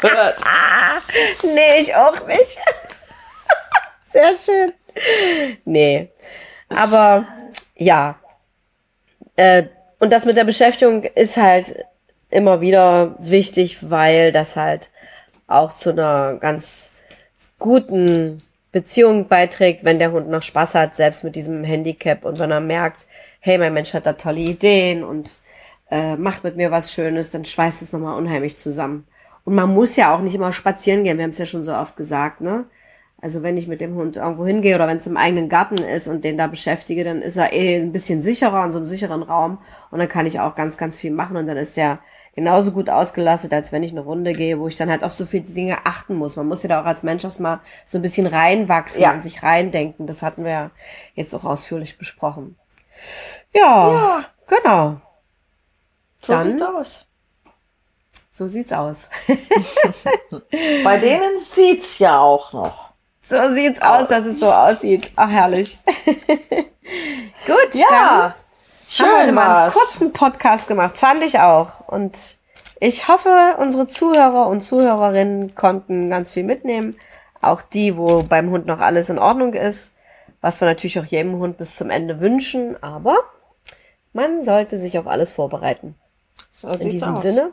gehört. 0.00 0.36
nee, 1.42 1.80
ich 1.80 1.94
auch 1.94 2.26
nicht. 2.26 2.58
Sehr 4.08 4.34
schön. 4.34 4.72
Nee. 5.64 6.10
Aber 6.68 7.24
ja. 7.76 8.18
Äh, 9.36 9.64
und 10.00 10.12
das 10.12 10.24
mit 10.24 10.36
der 10.36 10.44
Beschäftigung 10.44 11.04
ist 11.04 11.36
halt 11.36 11.84
immer 12.30 12.60
wieder 12.60 13.14
wichtig, 13.18 13.90
weil 13.90 14.32
das 14.32 14.56
halt 14.56 14.90
auch 15.46 15.72
zu 15.72 15.90
einer 15.90 16.34
ganz 16.34 16.90
guten 17.58 18.42
Beziehung 18.72 19.28
beiträgt, 19.28 19.84
wenn 19.84 19.98
der 19.98 20.12
Hund 20.12 20.28
noch 20.28 20.42
Spaß 20.42 20.74
hat, 20.74 20.96
selbst 20.96 21.24
mit 21.24 21.36
diesem 21.36 21.64
Handicap 21.64 22.24
und 22.24 22.38
wenn 22.38 22.50
er 22.50 22.60
merkt, 22.60 23.06
hey, 23.40 23.58
mein 23.58 23.74
Mensch 23.74 23.94
hat 23.94 24.06
da 24.06 24.12
tolle 24.12 24.40
Ideen 24.40 25.02
und 25.02 25.30
äh, 25.90 26.16
macht 26.16 26.44
mit 26.44 26.56
mir 26.56 26.70
was 26.70 26.92
Schönes, 26.92 27.30
dann 27.30 27.44
schweißt 27.44 27.82
es 27.82 27.92
nochmal 27.92 28.16
unheimlich 28.16 28.56
zusammen. 28.56 29.06
Und 29.44 29.54
man 29.54 29.72
muss 29.72 29.96
ja 29.96 30.14
auch 30.14 30.20
nicht 30.20 30.34
immer 30.34 30.52
spazieren 30.52 31.04
gehen, 31.04 31.16
wir 31.16 31.24
haben 31.24 31.30
es 31.30 31.38
ja 31.38 31.46
schon 31.46 31.64
so 31.64 31.74
oft 31.74 31.96
gesagt, 31.96 32.40
ne? 32.40 32.64
Also 33.22 33.42
wenn 33.42 33.58
ich 33.58 33.66
mit 33.66 33.82
dem 33.82 33.96
Hund 33.96 34.16
irgendwo 34.16 34.46
hingehe 34.46 34.74
oder 34.74 34.86
wenn 34.86 34.96
es 34.96 35.06
im 35.06 35.18
eigenen 35.18 35.50
Garten 35.50 35.76
ist 35.76 36.08
und 36.08 36.24
den 36.24 36.38
da 36.38 36.46
beschäftige, 36.46 37.04
dann 37.04 37.20
ist 37.20 37.36
er 37.36 37.52
eh 37.52 37.76
ein 37.76 37.92
bisschen 37.92 38.22
sicherer 38.22 38.64
in 38.64 38.72
so 38.72 38.78
einem 38.78 38.86
sicheren 38.86 39.22
Raum 39.22 39.58
und 39.90 39.98
dann 39.98 40.08
kann 40.08 40.24
ich 40.24 40.40
auch 40.40 40.54
ganz, 40.54 40.78
ganz 40.78 40.96
viel 40.96 41.10
machen 41.10 41.36
und 41.36 41.46
dann 41.46 41.58
ist 41.58 41.76
der 41.76 41.98
genauso 42.34 42.72
gut 42.72 42.88
ausgelastet, 42.88 43.52
als 43.52 43.72
wenn 43.72 43.82
ich 43.82 43.90
eine 43.90 44.00
Runde 44.00 44.32
gehe, 44.32 44.58
wo 44.58 44.68
ich 44.68 44.76
dann 44.76 44.88
halt 44.88 45.04
auf 45.04 45.12
so 45.12 45.26
viele 45.26 45.44
Dinge 45.44 45.84
achten 45.84 46.14
muss. 46.14 46.36
Man 46.36 46.48
muss 46.48 46.62
ja 46.62 46.70
da 46.70 46.80
auch 46.80 46.86
als 46.86 47.02
Mensch 47.02 47.24
erstmal 47.24 47.60
so 47.86 47.98
ein 47.98 48.02
bisschen 48.02 48.26
reinwachsen 48.26 49.02
ja. 49.02 49.12
und 49.12 49.22
sich 49.22 49.42
reindenken. 49.42 50.06
Das 50.06 50.22
hatten 50.22 50.44
wir 50.44 50.50
ja 50.50 50.70
jetzt 51.14 51.34
auch 51.34 51.44
ausführlich 51.44 51.98
besprochen. 51.98 52.56
Ja, 53.52 53.92
ja. 53.92 54.24
genau. 54.46 55.00
So 56.20 56.32
dann, 56.34 56.50
sieht's 56.50 56.62
aus. 56.62 57.04
So 58.30 58.48
sieht's 58.48 58.72
aus. 58.72 59.08
Bei 60.84 60.98
denen 60.98 61.38
sieht's 61.40 61.98
ja 61.98 62.18
auch 62.18 62.52
noch. 62.52 62.90
So 63.22 63.50
sieht's 63.50 63.80
aus, 63.80 64.02
aus 64.02 64.08
dass 64.08 64.26
es 64.26 64.40
so 64.40 64.52
aussieht. 64.52 65.12
Ach, 65.16 65.30
herrlich. 65.30 65.78
Gut, 67.46 67.74
ja. 67.74 68.34
Schön 68.88 69.06
haben 69.06 69.12
wir 69.12 69.22
heute 69.22 69.32
mal 69.32 69.62
einen 69.64 69.72
kurzen 69.72 70.12
Podcast 70.12 70.68
gemacht, 70.68 70.98
fand 70.98 71.22
ich 71.22 71.38
auch. 71.38 71.86
Und 71.88 72.36
ich 72.80 73.08
hoffe, 73.08 73.56
unsere 73.58 73.86
Zuhörer 73.88 74.48
und 74.48 74.62
Zuhörerinnen 74.62 75.54
konnten 75.54 76.10
ganz 76.10 76.30
viel 76.30 76.44
mitnehmen. 76.44 76.96
Auch 77.40 77.62
die, 77.62 77.96
wo 77.96 78.22
beim 78.22 78.50
Hund 78.50 78.66
noch 78.66 78.80
alles 78.80 79.10
in 79.10 79.18
Ordnung 79.18 79.54
ist. 79.54 79.92
Was 80.40 80.60
wir 80.60 80.66
natürlich 80.66 80.98
auch 80.98 81.04
jedem 81.04 81.38
Hund 81.38 81.58
bis 81.58 81.76
zum 81.76 81.90
Ende 81.90 82.20
wünschen. 82.20 82.82
Aber 82.82 83.18
man 84.12 84.42
sollte 84.42 84.78
sich 84.80 84.98
auf 84.98 85.06
alles 85.06 85.32
vorbereiten. 85.32 85.94
So 86.60 86.68
in 86.68 86.90
diesem 86.90 87.14
aus. 87.14 87.22
Sinne. 87.22 87.52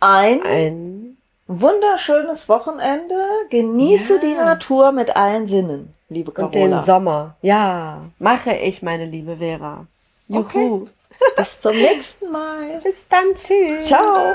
Ein, 0.00 0.42
ein 0.42 1.16
wunderschönes 1.46 2.48
Wochenende. 2.48 3.14
Genieße 3.50 4.14
ja. 4.14 4.20
die 4.20 4.34
Natur 4.34 4.92
mit 4.92 5.16
allen 5.16 5.46
Sinnen 5.46 5.94
liebe 6.08 6.32
Carola. 6.32 6.46
Und 6.46 6.54
den 6.54 6.80
Sommer. 6.80 7.36
Ja, 7.42 8.02
mache 8.18 8.54
ich, 8.54 8.82
meine 8.82 9.06
liebe 9.06 9.36
Vera. 9.36 9.86
Juhu. 10.28 10.40
Okay. 10.40 10.82
Bis 11.36 11.60
zum 11.60 11.76
nächsten 11.76 12.30
Mal. 12.30 12.80
Bis 12.82 13.06
dann. 13.08 13.34
Tschüss. 13.34 13.86
Ciao. 13.86 14.34